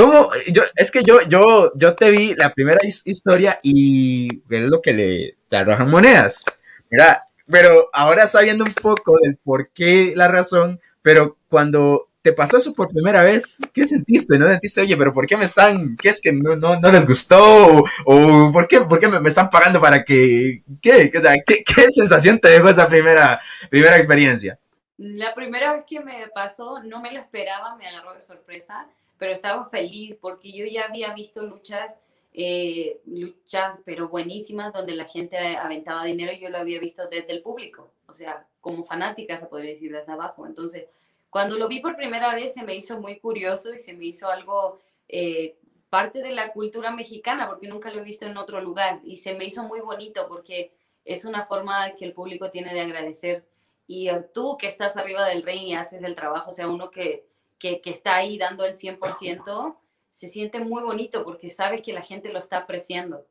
¿Cómo? 0.00 0.30
Yo, 0.50 0.62
es 0.76 0.90
que 0.90 1.02
yo, 1.02 1.20
yo, 1.28 1.72
yo 1.74 1.94
te 1.94 2.10
vi 2.10 2.34
la 2.34 2.54
primera 2.54 2.80
historia 3.04 3.60
y 3.62 4.28
es 4.48 4.60
lo 4.62 4.80
que 4.80 4.94
le 4.94 5.36
arrojan 5.50 5.90
monedas. 5.90 6.42
Mira, 6.90 7.24
pero 7.46 7.90
ahora 7.92 8.26
sabiendo 8.26 8.64
un 8.64 8.72
poco 8.72 9.18
del 9.22 9.36
por 9.36 9.68
qué, 9.72 10.14
la 10.16 10.28
razón, 10.28 10.80
pero 11.02 11.36
cuando 11.50 12.08
te 12.22 12.32
pasó 12.32 12.56
eso 12.56 12.72
por 12.72 12.88
primera 12.88 13.20
vez, 13.20 13.58
¿qué 13.74 13.84
sentiste? 13.84 14.38
¿No 14.38 14.46
sentiste, 14.46 14.80
oye, 14.80 14.96
pero 14.96 15.12
por 15.12 15.26
qué 15.26 15.36
me 15.36 15.44
están, 15.44 15.96
qué 16.00 16.08
es 16.08 16.22
que 16.22 16.32
no, 16.32 16.56
no, 16.56 16.80
no 16.80 16.90
les 16.90 17.06
gustó? 17.06 17.84
¿O, 18.06 18.50
por 18.52 18.68
qué, 18.68 18.80
por 18.80 19.00
qué 19.00 19.08
me, 19.08 19.28
están 19.28 19.50
pagando 19.50 19.82
para 19.82 20.02
que, 20.02 20.62
qué? 20.80 21.12
O 21.14 21.20
sea, 21.20 21.34
¿qué, 21.46 21.62
¿qué, 21.62 21.90
sensación 21.90 22.38
te 22.38 22.48
dejó 22.48 22.70
esa 22.70 22.88
primera, 22.88 23.38
primera 23.68 23.98
experiencia? 23.98 24.58
La 25.02 25.34
primera 25.34 25.72
vez 25.72 25.84
que 25.84 26.00
me 26.00 26.28
pasó, 26.28 26.80
no 26.80 27.00
me 27.00 27.10
lo 27.12 27.20
esperaba, 27.20 27.74
me 27.76 27.88
agarró 27.88 28.12
de 28.12 28.20
sorpresa, 28.20 28.86
pero 29.18 29.32
estaba 29.32 29.66
feliz 29.66 30.18
porque 30.20 30.52
yo 30.52 30.66
ya 30.66 30.84
había 30.84 31.14
visto 31.14 31.42
luchas 31.42 31.98
eh, 32.32 33.00
luchas, 33.06 33.80
pero 33.84 34.08
buenísimas, 34.08 34.72
donde 34.72 34.94
la 34.94 35.06
gente 35.06 35.36
aventaba 35.56 36.04
dinero, 36.04 36.32
yo 36.32 36.48
lo 36.48 36.58
había 36.58 36.78
visto 36.78 37.08
desde 37.08 37.32
el 37.32 37.42
público, 37.42 37.90
o 38.06 38.12
sea, 38.12 38.46
como 38.60 38.84
fanática, 38.84 39.36
se 39.36 39.46
podría 39.46 39.70
decir, 39.70 39.90
desde 39.90 40.12
abajo. 40.12 40.46
Entonces, 40.46 40.86
cuando 41.28 41.56
lo 41.58 41.66
vi 41.66 41.80
por 41.80 41.96
primera 41.96 42.34
vez, 42.34 42.54
se 42.54 42.62
me 42.62 42.74
hizo 42.76 43.00
muy 43.00 43.18
curioso 43.18 43.74
y 43.74 43.78
se 43.78 43.94
me 43.94 44.04
hizo 44.04 44.28
algo 44.28 44.78
eh, 45.08 45.56
parte 45.88 46.22
de 46.22 46.32
la 46.32 46.52
cultura 46.52 46.92
mexicana, 46.92 47.48
porque 47.48 47.66
nunca 47.66 47.90
lo 47.90 48.00
he 48.00 48.04
visto 48.04 48.26
en 48.26 48.36
otro 48.36 48.60
lugar, 48.60 49.00
y 49.02 49.16
se 49.16 49.34
me 49.34 49.44
hizo 49.44 49.64
muy 49.64 49.80
bonito 49.80 50.28
porque 50.28 50.72
es 51.04 51.24
una 51.24 51.44
forma 51.44 51.96
que 51.96 52.04
el 52.04 52.12
público 52.12 52.50
tiene 52.50 52.72
de 52.74 52.80
agradecer. 52.82 53.44
Y 53.92 54.08
tú 54.32 54.56
que 54.56 54.68
estás 54.68 54.96
arriba 54.96 55.24
del 55.24 55.42
ring 55.42 55.64
y 55.64 55.74
haces 55.74 56.04
el 56.04 56.14
trabajo, 56.14 56.50
o 56.50 56.52
sea, 56.52 56.68
uno 56.68 56.92
que, 56.92 57.26
que, 57.58 57.80
que 57.80 57.90
está 57.90 58.14
ahí 58.14 58.38
dando 58.38 58.64
el 58.64 58.76
100%, 58.76 59.76
se 60.10 60.28
siente 60.28 60.60
muy 60.60 60.84
bonito 60.84 61.24
porque 61.24 61.50
sabes 61.50 61.82
que 61.82 61.92
la 61.92 62.02
gente 62.02 62.32
lo 62.32 62.38
está 62.38 62.58
apreciando. 62.58 63.26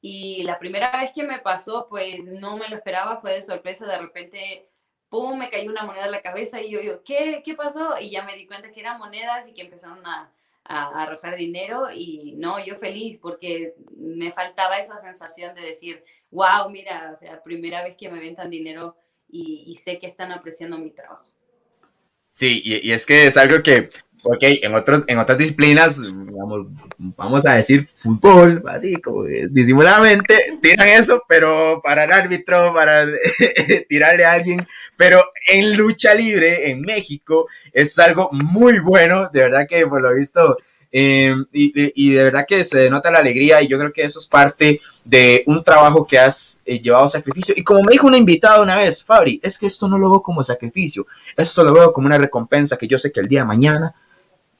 Y 0.00 0.44
la 0.44 0.60
primera 0.60 0.96
vez 1.00 1.10
que 1.12 1.24
me 1.24 1.40
pasó, 1.40 1.88
pues 1.88 2.24
no 2.26 2.56
me 2.56 2.68
lo 2.68 2.76
esperaba, 2.76 3.16
fue 3.16 3.32
de 3.32 3.40
sorpresa, 3.40 3.86
de 3.86 3.98
repente, 3.98 4.70
¡pum!, 5.08 5.36
me 5.36 5.50
cayó 5.50 5.68
una 5.68 5.82
moneda 5.82 6.04
en 6.04 6.12
la 6.12 6.22
cabeza 6.22 6.60
y 6.60 6.70
yo 6.70 6.78
digo, 6.78 7.02
¿qué? 7.04 7.42
¿Qué 7.44 7.54
pasó? 7.54 7.98
Y 8.00 8.10
ya 8.10 8.22
me 8.22 8.36
di 8.36 8.46
cuenta 8.46 8.70
que 8.70 8.78
eran 8.78 9.00
monedas 9.00 9.48
y 9.48 9.52
que 9.52 9.62
empezaron 9.62 10.06
a, 10.06 10.32
a, 10.62 11.02
arrojar 11.02 11.34
dinero 11.34 11.90
y 11.90 12.34
no, 12.36 12.64
yo 12.64 12.76
feliz 12.76 13.18
porque 13.18 13.74
me 13.96 14.30
faltaba 14.30 14.78
esa 14.78 14.96
sensación 14.96 15.56
de 15.56 15.62
decir, 15.62 16.04
wow, 16.30 16.70
mira, 16.70 17.10
o 17.12 17.16
sea, 17.16 17.42
primera 17.42 17.82
vez 17.82 17.96
que 17.96 18.08
me 18.08 18.20
ventan 18.20 18.48
dinero 18.48 18.96
y, 19.34 19.64
y 19.66 19.74
sé 19.74 19.98
que 19.98 20.06
están 20.06 20.30
apreciando 20.30 20.78
mi 20.78 20.90
trabajo. 20.90 21.26
Sí, 22.28 22.62
y, 22.64 22.88
y, 22.88 22.92
es 22.92 23.04
que 23.04 23.26
es 23.26 23.36
algo 23.36 23.62
que 23.62 23.88
Ok, 24.26 24.38
en, 24.40 24.74
otros, 24.74 25.04
en 25.06 25.18
otras 25.18 25.36
disciplinas, 25.36 26.00
vamos 26.98 27.44
a 27.44 27.54
decir 27.54 27.86
fútbol, 27.86 28.62
así 28.68 28.96
como 28.96 29.24
disimuladamente, 29.24 30.58
tiran 30.62 30.88
eso, 30.88 31.22
pero 31.28 31.80
para 31.82 32.04
el 32.04 32.12
árbitro, 32.12 32.72
para 32.72 33.06
tirarle 33.88 34.24
a 34.24 34.32
alguien, 34.32 34.66
pero 34.96 35.22
en 35.52 35.76
lucha 35.76 36.14
libre 36.14 36.70
en 36.70 36.80
México 36.80 37.48
es 37.72 37.98
algo 37.98 38.30
muy 38.32 38.78
bueno, 38.78 39.28
de 39.30 39.40
verdad 39.40 39.66
que 39.68 39.86
por 39.86 40.00
lo 40.00 40.14
visto 40.14 40.56
Em, 40.96 41.44
y, 41.50 42.12
de 42.12 42.22
verdad 42.22 42.44
que 42.46 42.62
se 42.62 42.78
denota 42.78 43.10
la 43.10 43.18
alegría 43.18 43.60
y 43.60 43.66
yo 43.66 43.76
creo 43.80 43.92
que 43.92 44.02
eso 44.02 44.20
es 44.20 44.28
parte 44.28 44.80
de 45.04 45.42
un 45.44 45.64
trabajo 45.64 46.06
que 46.06 46.16
has 46.16 46.60
eh, 46.64 46.78
llevado 46.78 47.08
sacrificio. 47.08 47.52
Y 47.56 47.64
como 47.64 47.82
me 47.82 47.90
dijo 47.90 48.06
una 48.06 48.16
invitada 48.16 48.62
una 48.62 48.76
vez, 48.76 49.04
Fabri, 49.04 49.40
es 49.42 49.58
que 49.58 49.66
esto 49.66 49.88
no 49.88 49.98
lo 49.98 50.08
veo 50.08 50.22
como 50.22 50.40
sacrificio, 50.44 51.04
esto 51.36 51.64
lo 51.64 51.72
veo 51.72 51.92
como 51.92 52.06
una 52.06 52.16
recompensa 52.16 52.76
que 52.76 52.86
yo 52.86 52.96
sé 52.96 53.10
que 53.10 53.18
el 53.18 53.26
día 53.26 53.40
de 53.40 53.46
mañana 53.46 53.92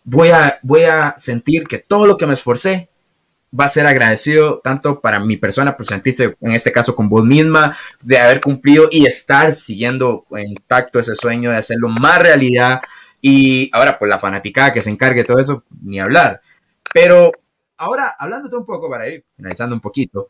voy 0.03 0.31
a, 0.31 0.59
voy 0.63 0.83
a 0.83 1.15
sentir 1.17 1.69
que 1.69 1.79
todo 1.79 2.05
lo 2.05 2.17
que 2.17 2.27
me 2.27 2.35
esforcé 2.35 2.89
va 3.59 3.67
a 3.67 3.69
ser 3.69 3.87
agradecido 3.87 4.59
tanto 4.59 5.01
para 5.01 5.21
mi 5.21 5.37
persona 5.37 5.77
por 5.77 5.87
sentirse, 5.87 6.37
en 6.41 6.51
este 6.51 6.73
caso, 6.73 6.97
con 6.97 7.09
vos 7.09 7.25
misma, 7.25 7.77
de 8.03 8.19
haber 8.19 8.41
cumplido 8.41 8.89
y 8.91 9.07
estar 9.07 9.55
siguiendo 9.55 10.27
intacto 10.37 10.99
ese 10.99 11.15
sueño 11.15 11.51
de 11.51 11.59
hacerlo 11.59 11.87
más 11.87 12.19
realidad 12.19 12.81
y 13.27 13.71
ahora, 13.73 13.99
pues 13.99 14.11
la 14.11 14.19
fanaticada 14.19 14.71
que 14.71 14.83
se 14.83 14.91
encargue 14.91 15.25
todo 15.25 15.39
eso, 15.39 15.65
ni 15.83 15.99
hablar. 15.99 16.43
Pero 16.93 17.33
ahora, 17.79 18.15
hablándote 18.19 18.55
un 18.55 18.67
poco 18.67 18.91
para 18.91 19.09
ir 19.09 19.25
finalizando 19.35 19.75
un 19.75 19.81
poquito, 19.81 20.29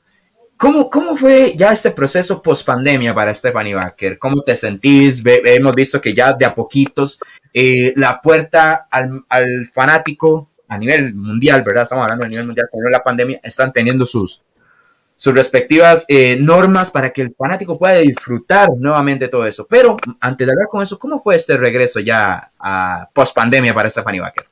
¿cómo, 0.57 0.89
cómo 0.89 1.17
fue 1.17 1.55
ya 1.57 1.73
este 1.73 1.91
proceso 1.91 2.41
post 2.41 2.65
pandemia 2.65 3.13
para 3.13 3.35
Stephanie 3.35 3.75
Baker? 3.75 4.17
¿Cómo 4.17 4.43
te 4.43 4.55
sentís? 4.55 5.25
hemos 5.27 5.75
visto 5.75 6.01
que 6.01 6.15
ya 6.15 6.35
de 6.35 6.45
a 6.45 6.55
poquitos 6.55 7.19
eh, 7.53 7.95
la 7.97 8.21
puerta 8.21 8.87
al, 8.89 9.25
al, 9.29 9.67
fanático 9.67 10.51
a 10.69 10.79
nivel 10.79 11.17
mundial, 11.17 11.65
¿verdad? 11.65 11.83
Estamos 11.83 12.05
hablando 12.05 12.27
a 12.27 12.29
nivel 12.29 12.47
mundial, 12.47 12.69
con 12.71 12.81
la 12.89 13.03
pandemia, 13.03 13.41
están 13.43 13.73
teniendo 13.73 14.07
sus, 14.07 14.41
sus 15.17 15.35
respectivas 15.35 16.05
eh, 16.09 16.37
normas 16.41 16.91
para 16.91 17.13
que 17.13 17.23
el 17.23 17.35
fanático 17.35 17.79
pueda 17.79 17.95
disfrutar 17.95 18.71
nuevamente 18.77 19.29
todo 19.29 19.47
eso. 19.47 19.67
Pero 19.69 19.97
antes 20.21 20.47
de 20.47 20.53
hablar 20.53 20.69
con 20.69 20.83
eso, 20.83 20.99
¿cómo 20.99 21.23
fue 21.23 21.37
este 21.37 21.57
regreso 21.57 22.01
ya 22.01 22.51
a 22.59 23.09
post 23.13 23.35
pandemia 23.35 23.75
para 23.75 23.91
Stephanie 23.91 24.21
Baker? 24.21 24.45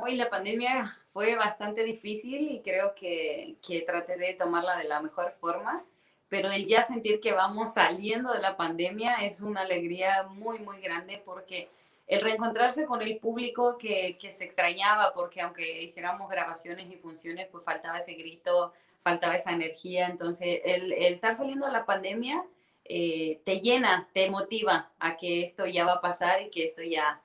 Hoy 0.00 0.16
la 0.16 0.30
pandemia 0.30 0.92
fue 1.12 1.34
bastante 1.34 1.84
difícil 1.84 2.52
y 2.52 2.60
creo 2.60 2.94
que, 2.94 3.56
que 3.66 3.82
traté 3.82 4.16
de 4.16 4.34
tomarla 4.34 4.76
de 4.76 4.84
la 4.84 5.00
mejor 5.02 5.34
forma, 5.40 5.82
pero 6.28 6.50
el 6.50 6.66
ya 6.66 6.82
sentir 6.82 7.20
que 7.20 7.32
vamos 7.32 7.74
saliendo 7.74 8.32
de 8.32 8.40
la 8.40 8.56
pandemia 8.56 9.16
es 9.24 9.40
una 9.40 9.62
alegría 9.62 10.28
muy, 10.30 10.60
muy 10.60 10.80
grande 10.80 11.20
porque 11.24 11.68
el 12.06 12.20
reencontrarse 12.20 12.86
con 12.86 13.02
el 13.02 13.18
público 13.18 13.76
que, 13.76 14.16
que 14.18 14.30
se 14.30 14.44
extrañaba, 14.44 15.12
porque 15.12 15.40
aunque 15.42 15.82
hiciéramos 15.82 16.30
grabaciones 16.30 16.90
y 16.90 16.96
funciones, 16.96 17.48
pues 17.50 17.64
faltaba 17.64 17.98
ese 17.98 18.14
grito, 18.14 18.72
faltaba 19.02 19.34
esa 19.34 19.52
energía. 19.52 20.06
Entonces, 20.06 20.60
el, 20.64 20.92
estar 20.92 21.34
saliendo 21.34 21.66
de 21.66 21.72
la 21.72 21.86
pandemia 21.86 22.44
eh, 22.84 23.40
te 23.44 23.60
llena, 23.60 24.08
te 24.12 24.30
motiva 24.30 24.90
a 24.98 25.16
que 25.16 25.42
esto 25.42 25.66
ya 25.66 25.84
va 25.84 25.94
a 25.94 26.00
pasar 26.00 26.42
y 26.42 26.50
que 26.50 26.64
esto 26.64 26.82
ya 26.82 27.20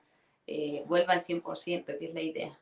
eh, 0.46 0.82
vuelva 0.86 1.14
al 1.14 1.20
100%, 1.20 1.98
que 1.98 2.06
es 2.06 2.14
la 2.14 2.22
idea. 2.22 2.58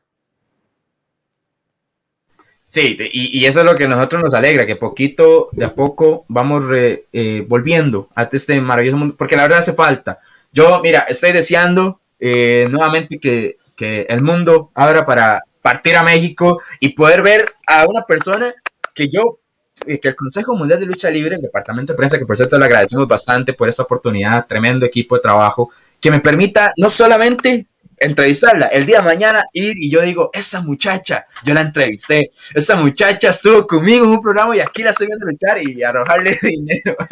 Sí, 2.73 2.97
y, 3.13 3.45
eso 3.45 3.59
es 3.59 3.65
lo 3.67 3.75
que 3.75 3.83
a 3.83 3.87
nosotros 3.87 4.23
nos 4.23 4.33
alegra, 4.33 4.65
que 4.65 4.75
poquito 4.75 5.49
de 5.51 5.65
a 5.65 5.75
poco 5.75 6.25
vamos 6.27 6.65
eh, 6.73 7.45
volviendo 7.47 8.09
a 8.15 8.27
este 8.31 8.59
maravilloso 8.61 8.97
mundo, 8.97 9.15
porque 9.15 9.35
la 9.35 9.43
verdad 9.43 9.59
hace 9.59 9.73
falta. 9.73 10.19
Yo, 10.51 10.81
mira, 10.81 11.01
estoy 11.01 11.33
deseando 11.33 11.99
eh, 12.19 12.67
nuevamente 12.71 13.19
que, 13.19 13.57
que, 13.75 14.07
el 14.09 14.23
mundo 14.23 14.71
abra 14.73 15.05
para 15.05 15.43
partir 15.61 15.95
a 15.95 16.01
México 16.01 16.63
y 16.79 16.89
poder 16.89 17.21
ver 17.21 17.53
a 17.67 17.85
una 17.87 18.05
persona 18.07 18.55
que 18.93 19.09
yo, 19.09 19.39
eh, 19.87 19.99
que 19.99 20.09
el 20.09 20.15
Consejo 20.15 20.55
Mundial 20.55 20.79
de 20.79 20.85
Lucha 20.85 21.09
Libre, 21.09 21.35
el 21.35 21.41
Departamento 21.41 21.93
de 21.93 21.97
Prensa, 21.97 22.17
que 22.17 22.25
por 22.25 22.37
cierto 22.37 22.57
le 22.57 22.65
agradecemos 22.65 23.07
bastante 23.07 23.53
por 23.53 23.69
esa 23.69 23.83
oportunidad, 23.83 24.45
tremendo 24.45 24.85
equipo 24.85 25.15
de 25.15 25.21
trabajo, 25.21 25.71
que 25.99 26.11
me 26.11 26.19
permita 26.19 26.73
no 26.77 26.89
solamente 26.89 27.67
entrevistarla, 27.97 28.67
el 28.67 28.85
día 28.85 28.99
de 28.99 29.05
mañana 29.05 29.45
ir 29.53 29.75
y 29.77 29.89
yo 29.89 30.01
digo, 30.01 30.29
esa 30.33 30.61
muchacha, 30.61 31.25
yo 31.43 31.53
la 31.53 31.61
entrevisté, 31.61 32.31
esa 32.53 32.75
muchacha 32.75 33.29
estuvo 33.29 33.65
conmigo 33.65 34.05
en 34.05 34.11
un 34.11 34.21
programa 34.21 34.55
y 34.55 34.59
aquí 34.59 34.83
la 34.83 34.89
estoy 34.91 35.07
viendo 35.07 35.25
luchar 35.25 35.61
y 35.61 35.81
arrojarle 35.83 36.37
dinero. 36.41 36.95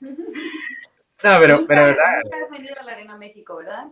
no, 0.00 1.38
pero, 1.40 1.64
pero 1.66 1.84
verdad. 1.84 2.04
has 2.44 2.50
venido 2.50 2.74
a 2.80 2.84
la 2.84 2.92
Arena 2.92 3.16
México, 3.16 3.56
¿verdad? 3.56 3.84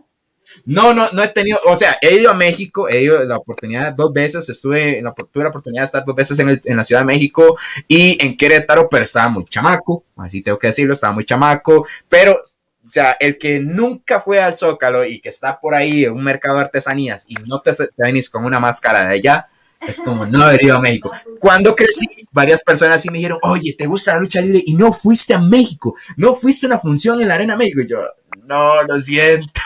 No, 0.65 0.93
no, 0.93 1.09
no 1.11 1.23
he 1.23 1.27
tenido, 1.29 1.59
o 1.65 1.75
sea, 1.75 1.97
he 2.01 2.15
ido 2.15 2.31
a 2.31 2.33
México, 2.33 2.87
he 2.87 3.01
ido 3.01 3.23
la 3.23 3.37
oportunidad 3.37 3.93
dos 3.93 4.13
veces, 4.13 4.47
estuve, 4.49 5.01
la, 5.01 5.13
tuve 5.13 5.43
la 5.43 5.49
oportunidad 5.49 5.81
de 5.81 5.85
estar 5.85 6.05
dos 6.05 6.15
veces 6.15 6.37
en, 6.39 6.61
en, 6.63 6.77
la 6.77 6.83
Ciudad 6.83 7.01
de 7.01 7.05
México 7.05 7.57
y 7.87 8.17
en 8.23 8.37
Querétaro, 8.37 8.87
pero 8.89 9.03
estaba 9.03 9.29
muy 9.29 9.45
chamaco, 9.45 10.03
así 10.17 10.41
tengo 10.41 10.59
que 10.59 10.67
decirlo, 10.67 10.93
estaba 10.93 11.13
muy 11.13 11.25
chamaco, 11.25 11.85
pero 12.07 12.41
o 12.85 12.89
sea, 12.89 13.15
el 13.19 13.37
que 13.37 13.59
nunca 13.59 14.19
fue 14.19 14.41
al 14.41 14.55
Zócalo 14.55 15.05
y 15.05 15.21
que 15.21 15.29
está 15.29 15.57
por 15.59 15.73
ahí 15.73 16.03
en 16.03 16.11
un 16.11 16.23
mercado 16.23 16.57
de 16.57 16.65
artesanías 16.65 17.25
y 17.29 17.35
no 17.35 17.61
te, 17.61 17.71
te 17.71 17.87
venís 17.97 18.29
con 18.29 18.43
una 18.43 18.59
máscara 18.59 19.07
de 19.07 19.15
allá, 19.15 19.47
es 19.87 20.01
como 20.01 20.25
no 20.25 20.43
haber 20.43 20.63
ido 20.63 20.77
a 20.77 20.81
México. 20.81 21.11
Cuando 21.39 21.75
crecí, 21.75 22.05
varias 22.31 22.61
personas 22.61 23.01
sí 23.01 23.09
me 23.09 23.17
dijeron, 23.17 23.39
oye, 23.41 23.75
¿te 23.77 23.85
gusta 23.85 24.13
la 24.13 24.19
lucha 24.19 24.41
libre? 24.41 24.61
Y 24.65 24.73
no 24.75 24.93
fuiste 24.93 25.33
a 25.33 25.39
México, 25.39 25.95
no 26.17 26.35
fuiste 26.35 26.65
a 26.65 26.69
una 26.69 26.79
función 26.79 27.21
en 27.21 27.27
la 27.27 27.35
Arena 27.35 27.55
México. 27.55 27.81
Y 27.81 27.87
yo, 27.87 27.99
no, 28.45 28.83
lo 28.83 28.99
siento. 28.99 29.61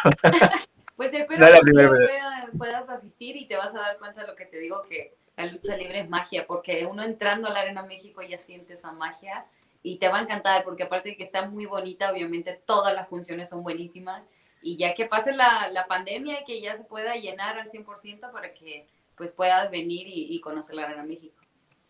Pues 0.97 1.13
espero 1.13 1.45
que 1.62 2.57
puedas 2.57 2.89
asistir 2.89 3.38
y 3.38 3.45
te 3.45 3.55
vas 3.55 3.75
a 3.75 3.79
dar 3.79 3.99
cuenta 3.99 4.21
de 4.21 4.27
lo 4.27 4.36
que 4.36 4.45
te 4.45 4.57
digo, 4.57 4.81
que 4.89 5.15
la 5.38 5.45
lucha 5.45 5.77
libre 5.77 5.99
es 5.99 6.10
magia, 6.10 6.47
porque 6.47 6.88
uno 6.88 7.03
entrando 7.03 7.47
a 7.47 7.51
la 7.51 7.62
Arena 7.62 7.83
México 7.83 8.23
ya 8.23 8.39
siente 8.39 8.73
esa 8.73 8.91
magia 8.93 9.45
y 9.83 9.97
te 9.97 10.10
va 10.10 10.17
a 10.17 10.23
encantar 10.23 10.63
porque 10.63 10.83
aparte 10.83 11.10
de 11.10 11.15
que 11.15 11.23
está 11.23 11.47
muy 11.47 11.67
bonita, 11.67 12.12
obviamente 12.12 12.60
todas 12.65 12.95
las 12.95 13.07
funciones 13.07 13.47
son 13.47 13.62
buenísimas. 13.62 14.23
Y 14.63 14.75
ya 14.75 14.95
que 14.95 15.05
pase 15.05 15.33
la, 15.33 15.69
la 15.71 15.86
pandemia 15.86 16.43
que 16.47 16.60
ya 16.62 16.73
se 16.73 16.83
pueda 16.83 17.13
llenar 17.13 17.60
al 17.60 17.69
100% 17.69 18.31
para 18.31 18.55
que 18.55 18.88
pues 19.15 19.31
puedas 19.33 19.69
venir 19.69 20.07
y, 20.07 20.39
conocer 20.41 20.75
la 20.75 20.83
Arena 20.83 21.03
México. 21.03 21.36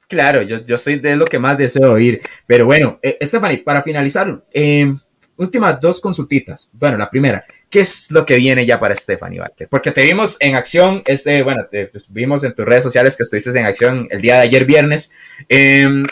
Claro, 0.09 0.41
yo, 0.41 0.57
yo 0.57 0.77
soy 0.77 0.99
de 0.99 1.15
lo 1.15 1.25
que 1.25 1.39
más 1.39 1.57
deseo 1.57 1.93
oír, 1.93 2.21
pero 2.45 2.65
bueno, 2.65 2.99
eh, 3.01 3.17
Stephanie, 3.21 3.59
para 3.59 3.81
finalizar, 3.83 4.43
eh, 4.53 4.93
últimas 5.37 5.79
dos 5.79 5.99
consultitas. 5.99 6.69
Bueno, 6.73 6.97
la 6.97 7.09
primera, 7.09 7.45
¿qué 7.69 7.79
es 7.79 8.11
lo 8.11 8.25
que 8.25 8.35
viene 8.35 8.65
ya 8.65 8.79
para 8.79 8.95
Stephanie 8.95 9.39
Walker? 9.39 9.67
Porque 9.69 9.91
te 9.91 10.03
vimos 10.03 10.37
en 10.39 10.55
acción, 10.55 11.01
este, 11.05 11.43
bueno, 11.43 11.65
te 11.69 11.89
vimos 12.09 12.43
en 12.43 12.53
tus 12.53 12.65
redes 12.65 12.83
sociales 12.83 13.15
que 13.15 13.23
estuviste 13.23 13.51
en 13.51 13.65
acción 13.65 14.07
el 14.11 14.21
día 14.21 14.35
de 14.35 14.41
ayer 14.41 14.65
viernes. 14.65 15.11
Eh, 15.49 16.03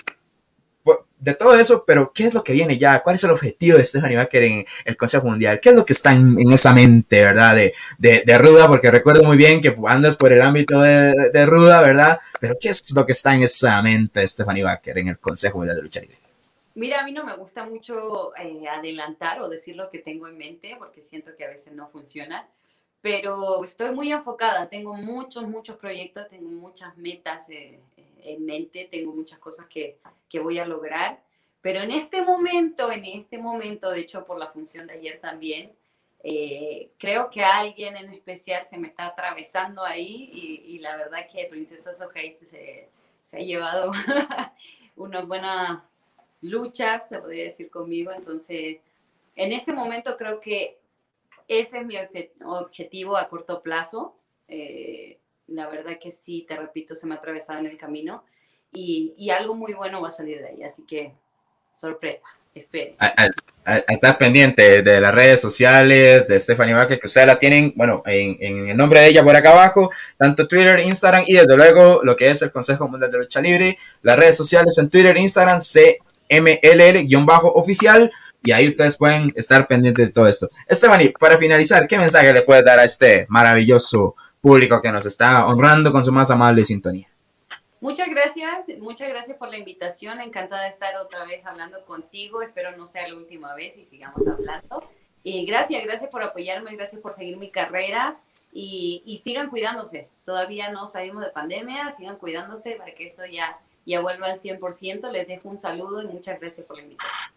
de 1.25 1.33
todo 1.33 1.57
eso, 1.57 1.83
pero 1.85 2.11
¿qué 2.13 2.27
es 2.27 2.33
lo 2.33 2.43
que 2.43 2.53
viene 2.53 2.77
ya? 2.77 3.01
¿Cuál 3.01 3.15
es 3.15 3.23
el 3.23 3.31
objetivo 3.31 3.77
de 3.77 3.83
Stephanie 3.83 4.17
Baker 4.17 4.43
en 4.43 4.65
el 4.85 4.95
Consejo 4.95 5.27
Mundial? 5.27 5.59
¿Qué 5.59 5.69
es 5.69 5.75
lo 5.75 5.83
que 5.83 5.93
está 5.93 6.13
en, 6.13 6.37
esa 6.51 6.71
mente, 6.71 7.23
verdad, 7.23 7.55
de, 7.55 7.73
de, 7.97 8.37
Ruda? 8.37 8.67
Porque 8.67 8.91
recuerdo 8.91 9.23
muy 9.23 9.35
bien 9.35 9.59
que 9.59 9.75
andas 9.87 10.17
por 10.17 10.31
el 10.31 10.41
ámbito 10.41 10.79
de, 10.79 11.13
de, 11.33 11.45
Ruda, 11.47 11.81
¿verdad? 11.81 12.19
Pero 12.39 12.55
¿qué 12.61 12.69
es 12.69 12.93
lo 12.93 13.05
que 13.05 13.13
está 13.13 13.33
en 13.33 13.41
esa 13.41 13.81
mente 13.81 14.19
de 14.19 14.27
Stephanie 14.27 14.63
Baker 14.63 14.99
en 14.99 15.07
el 15.07 15.17
Consejo 15.17 15.57
Mundial 15.57 15.77
de 15.77 15.83
Lucha 15.83 16.01
Libre? 16.01 16.24
Mira, 16.75 16.99
a 16.99 17.03
mí 17.03 17.13
no 17.13 17.23
me 17.23 17.35
gusta 17.37 17.65
mucho 17.65 18.35
eh, 18.35 18.67
adelantar 18.67 19.41
o 19.41 19.49
decir 19.49 19.75
lo 19.75 19.89
que 19.89 19.99
tengo 19.99 20.27
en 20.27 20.37
mente, 20.37 20.75
porque 20.77 21.01
siento 21.01 21.35
que 21.35 21.45
a 21.45 21.49
veces 21.49 21.73
no 21.73 21.87
funciona, 21.87 22.49
pero 23.01 23.63
estoy 23.63 23.91
muy 23.95 24.11
enfocada, 24.11 24.67
tengo 24.67 24.93
muchos, 24.93 25.47
muchos 25.47 25.77
proyectos, 25.77 26.27
tengo 26.27 26.49
muchas 26.49 26.97
metas. 26.97 27.49
Eh, 27.49 27.79
en 28.25 28.45
mente, 28.45 28.87
tengo 28.91 29.13
muchas 29.13 29.39
cosas 29.39 29.67
que, 29.67 29.99
que 30.27 30.39
voy 30.39 30.59
a 30.59 30.65
lograr, 30.65 31.21
pero 31.61 31.81
en 31.81 31.91
este 31.91 32.21
momento, 32.23 32.91
en 32.91 33.05
este 33.05 33.37
momento, 33.37 33.91
de 33.91 34.01
hecho 34.01 34.25
por 34.25 34.37
la 34.37 34.47
función 34.47 34.87
de 34.87 34.93
ayer 34.93 35.19
también, 35.19 35.71
eh, 36.23 36.91
creo 36.97 37.29
que 37.29 37.43
alguien 37.43 37.95
en 37.95 38.11
especial 38.11 38.65
se 38.65 38.77
me 38.77 38.87
está 38.87 39.05
atravesando 39.05 39.83
ahí 39.83 40.29
y, 40.65 40.79
la 40.79 40.97
verdad 40.97 41.27
que 41.31 41.45
Princesa 41.45 41.93
Sohei 41.93 42.37
se, 42.41 42.89
se 43.23 43.37
ha 43.37 43.41
llevado 43.41 43.91
unas 44.95 45.27
buenas 45.27 45.83
luchas, 46.49 47.09
se 47.09 47.19
podría 47.19 47.45
decir 47.45 47.69
conmigo, 47.69 48.11
entonces 48.11 48.77
en 49.35 49.51
este 49.51 49.73
momento 49.73 50.15
creo 50.17 50.39
que 50.39 50.77
ese 51.47 51.79
es 51.79 51.85
mi 51.85 51.95
objetivo 52.43 53.17
a 53.17 53.29
corto 53.29 53.61
plazo. 53.61 54.15
Eh, 54.47 55.19
la 55.47 55.67
verdad 55.67 55.99
que 56.01 56.11
sí, 56.11 56.45
te 56.47 56.55
repito, 56.55 56.95
se 56.95 57.05
me 57.05 57.15
ha 57.15 57.17
atravesado 57.17 57.59
en 57.59 57.67
el 57.67 57.77
camino 57.77 58.23
y, 58.71 59.29
algo 59.29 59.55
muy 59.55 59.73
bueno 59.73 60.01
va 60.01 60.09
a 60.09 60.11
salir 60.11 60.39
de 60.39 60.49
ahí, 60.49 60.63
así 60.63 60.83
que 60.83 61.13
sorpresa, 61.73 62.27
espere. 62.53 62.95
A, 62.99 63.13
estar 63.87 64.17
pendiente 64.19 64.83
de 64.83 65.01
las 65.01 65.13
redes 65.13 65.41
sociales 65.41 66.27
de 66.27 66.39
Stephanie 66.39 66.75
Vázquez, 66.75 66.99
que 66.99 67.07
ustedes 67.07 67.25
la 67.25 67.39
tienen, 67.39 67.73
bueno, 67.75 68.03
en, 68.05 68.69
el 68.69 68.77
nombre 68.77 68.99
de 68.99 69.07
ella 69.07 69.23
por 69.23 69.35
acá 69.35 69.53
abajo, 69.53 69.89
tanto 70.17 70.47
Twitter, 70.47 70.79
Instagram 70.81 71.23
y 71.25 71.33
desde 71.33 71.57
luego 71.57 72.01
lo 72.03 72.15
que 72.15 72.29
es 72.29 72.41
el 72.43 72.51
Consejo 72.51 72.87
Mundial 72.87 73.11
de 73.11 73.17
Lucha 73.17 73.41
Libre, 73.41 73.77
las 74.03 74.19
redes 74.19 74.37
sociales 74.37 74.77
en 74.77 74.89
Twitter, 74.89 75.17
Instagram, 75.17 75.59
CMLL-oficial, 76.29 78.11
y 78.43 78.51
ahí 78.51 78.67
ustedes 78.67 78.97
pueden 78.97 79.31
estar 79.35 79.67
pendientes 79.67 80.07
de 80.07 80.13
todo 80.13 80.27
esto. 80.27 80.49
Stephanie, 80.69 81.13
para 81.19 81.37
finalizar, 81.37 81.87
¿qué 81.87 81.97
mensaje 81.97 82.31
le 82.31 82.43
puedes 82.43 82.63
dar 82.63 82.77
a 82.79 82.83
este 82.83 83.25
maravilloso 83.27 84.15
público 84.45 84.79
que 84.79 84.91
nos 84.91 85.03
está 85.07 85.47
honrando 85.47 85.91
con 85.91 86.05
su 86.05 86.11
más 86.11 86.29
amable 86.29 86.63
sintonía. 86.63 87.09
Muchas 87.81 88.07
gracias, 88.07 88.77
muchas 88.79 89.09
gracias 89.09 89.37
por 89.37 89.49
la 89.49 89.57
invitación. 89.57 90.21
Encantada 90.21 90.65
de 90.65 90.69
estar 90.69 90.95
otra 90.97 91.25
vez 91.25 91.47
hablando 91.47 91.83
contigo. 91.83 92.43
Espero 92.43 92.77
no 92.77 92.85
sea 92.85 93.07
la 93.07 93.15
última 93.15 93.55
vez 93.55 93.75
y 93.75 93.85
sigamos 93.85 94.21
hablando. 94.27 94.87
Y 95.23 95.47
gracias, 95.47 95.83
gracias 95.83 96.11
por 96.11 96.21
apoyarme, 96.21 96.75
gracias 96.75 97.01
por 97.01 97.13
seguir 97.13 97.37
mi 97.37 97.49
carrera 97.49 98.15
y, 98.53 99.01
y, 99.03 99.17
sigan 99.17 99.49
cuidándose. 99.49 100.09
Todavía 100.25 100.69
no 100.69 100.85
salimos 100.85 101.23
de 101.23 101.31
pandemia, 101.31 101.89
sigan 101.89 102.17
cuidándose 102.17 102.75
para 102.75 102.93
que 102.93 103.07
esto 103.07 103.25
ya, 103.25 103.49
ya 103.85 103.99
vuelva 104.01 104.27
al 104.27 104.39
100%. 104.39 105.11
Les 105.11 105.27
dejo 105.27 105.49
un 105.49 105.57
saludo 105.57 106.01
y 106.01 106.07
muchas 106.07 106.39
gracias 106.39 106.65
por 106.65 106.77
la 106.77 106.83
invitación. 106.83 107.35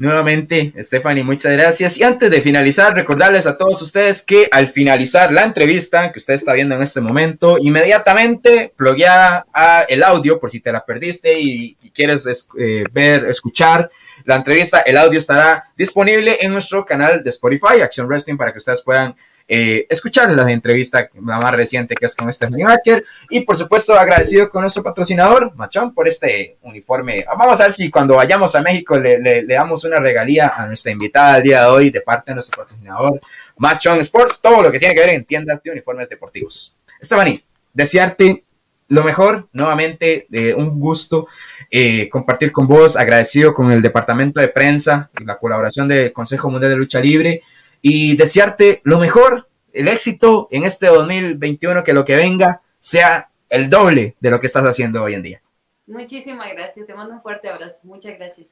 Nuevamente, 0.00 0.72
Stephanie, 0.78 1.24
muchas 1.24 1.52
gracias. 1.54 1.98
Y 1.98 2.04
antes 2.04 2.30
de 2.30 2.40
finalizar, 2.40 2.94
recordarles 2.94 3.48
a 3.48 3.58
todos 3.58 3.82
ustedes 3.82 4.22
que 4.22 4.48
al 4.52 4.68
finalizar 4.68 5.32
la 5.32 5.42
entrevista 5.42 6.12
que 6.12 6.20
usted 6.20 6.34
está 6.34 6.52
viendo 6.52 6.76
en 6.76 6.82
este 6.82 7.00
momento, 7.00 7.58
inmediatamente 7.58 8.72
pluguea 8.76 9.44
a 9.52 9.80
el 9.88 10.04
audio 10.04 10.38
por 10.38 10.52
si 10.52 10.60
te 10.60 10.70
la 10.70 10.84
perdiste 10.84 11.40
y, 11.40 11.74
quieres 11.92 12.28
eh, 12.60 12.84
ver, 12.92 13.24
escuchar 13.24 13.90
la 14.24 14.36
entrevista, 14.36 14.82
el 14.82 14.96
audio 14.96 15.18
estará 15.18 15.64
disponible 15.76 16.38
en 16.42 16.52
nuestro 16.52 16.84
canal 16.84 17.24
de 17.24 17.30
Spotify, 17.30 17.80
Action 17.82 18.06
Wrestling, 18.06 18.36
para 18.36 18.52
que 18.52 18.58
ustedes 18.58 18.82
puedan 18.82 19.16
eh, 19.50 19.86
escuchar 19.88 20.30
la 20.30 20.50
entrevista 20.52 21.08
la 21.14 21.40
más 21.40 21.54
reciente 21.54 21.94
que 21.94 22.04
es 22.04 22.14
con 22.14 22.30
Stephanie 22.30 22.66
Hacker 22.66 23.02
y 23.30 23.40
por 23.40 23.56
supuesto 23.56 23.98
agradecido 23.98 24.50
con 24.50 24.60
nuestro 24.60 24.82
patrocinador 24.82 25.54
Machón 25.54 25.94
por 25.94 26.06
este 26.06 26.58
uniforme. 26.60 27.24
Vamos 27.26 27.58
a 27.58 27.64
ver 27.64 27.72
si 27.72 27.90
cuando 27.90 28.16
vayamos 28.16 28.54
a 28.54 28.60
México 28.60 28.98
le, 28.98 29.18
le, 29.18 29.46
damos 29.46 29.84
una 29.84 29.96
regalía 30.00 30.52
a 30.54 30.66
nuestra 30.66 30.92
invitada 30.92 31.36
del 31.36 31.44
día 31.44 31.62
de 31.62 31.66
hoy 31.68 31.88
de 31.88 32.02
parte 32.02 32.30
de 32.30 32.34
nuestro 32.34 32.62
patrocinador 32.62 33.18
Machón 33.56 33.98
Sports, 34.00 34.42
todo 34.42 34.62
lo 34.62 34.70
que 34.70 34.78
tiene 34.78 34.94
que 34.94 35.00
ver 35.00 35.10
en 35.10 35.24
tiendas 35.24 35.62
de 35.62 35.70
uniformes 35.70 36.10
deportivos. 36.10 36.76
Stephanie, 37.02 37.42
desearte 37.72 38.44
lo 38.88 39.02
mejor, 39.02 39.48
nuevamente, 39.52 40.26
de 40.28 40.54
un 40.54 40.78
gusto 40.78 41.26
eh, 41.70 42.08
compartir 42.08 42.52
con 42.52 42.66
vos, 42.66 42.96
agradecido 42.96 43.54
con 43.54 43.70
el 43.70 43.82
departamento 43.82 44.40
de 44.40 44.48
prensa 44.48 45.10
y 45.18 45.24
la 45.24 45.38
colaboración 45.38 45.88
del 45.88 46.12
Consejo 46.12 46.50
Mundial 46.50 46.72
de 46.72 46.78
Lucha 46.78 47.00
Libre 47.00 47.42
y 47.82 48.16
desearte 48.16 48.80
lo 48.84 48.98
mejor, 48.98 49.48
el 49.72 49.88
éxito 49.88 50.48
en 50.50 50.64
este 50.64 50.86
2021, 50.86 51.84
que 51.84 51.92
lo 51.92 52.04
que 52.04 52.16
venga 52.16 52.62
sea 52.80 53.30
el 53.48 53.70
doble 53.70 54.16
de 54.20 54.30
lo 54.30 54.40
que 54.40 54.46
estás 54.46 54.64
haciendo 54.64 55.02
hoy 55.02 55.14
en 55.14 55.22
día. 55.22 55.42
Muchísimas 55.86 56.50
gracias, 56.52 56.86
te 56.86 56.94
mando 56.94 57.14
un 57.14 57.22
fuerte 57.22 57.48
abrazo, 57.48 57.80
muchas 57.84 58.16
gracias. 58.18 58.46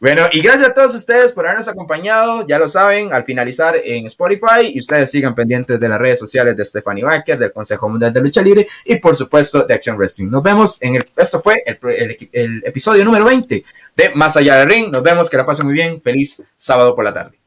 Bueno, 0.00 0.28
y 0.32 0.40
gracias 0.40 0.70
a 0.70 0.74
todos 0.74 0.94
ustedes 0.94 1.32
por 1.32 1.44
habernos 1.46 1.68
acompañado. 1.68 2.46
Ya 2.46 2.58
lo 2.58 2.68
saben, 2.68 3.12
al 3.12 3.24
finalizar 3.24 3.76
en 3.76 4.06
Spotify, 4.06 4.70
y 4.72 4.78
ustedes 4.78 5.10
sigan 5.10 5.34
pendientes 5.34 5.78
de 5.78 5.88
las 5.88 5.98
redes 5.98 6.20
sociales 6.20 6.56
de 6.56 6.64
Stephanie 6.64 7.04
Baker, 7.04 7.38
del 7.38 7.52
Consejo 7.52 7.88
Mundial 7.88 8.12
de 8.12 8.20
Lucha 8.20 8.42
Libre 8.42 8.66
y, 8.84 8.96
por 8.96 9.16
supuesto, 9.16 9.64
de 9.64 9.74
Action 9.74 9.96
Wrestling. 9.96 10.28
Nos 10.28 10.42
vemos 10.42 10.80
en 10.82 10.96
el. 10.96 11.04
Esto 11.16 11.40
fue 11.40 11.62
el, 11.66 12.28
el 12.32 12.62
episodio 12.64 13.04
número 13.04 13.24
20 13.24 13.64
de 13.96 14.10
Más 14.14 14.36
Allá 14.36 14.56
del 14.56 14.68
Ring. 14.68 14.90
Nos 14.90 15.02
vemos, 15.02 15.28
que 15.28 15.36
la 15.36 15.46
pasen 15.46 15.66
muy 15.66 15.74
bien. 15.74 16.00
Feliz 16.00 16.42
sábado 16.56 16.94
por 16.94 17.04
la 17.04 17.12
tarde. 17.12 17.41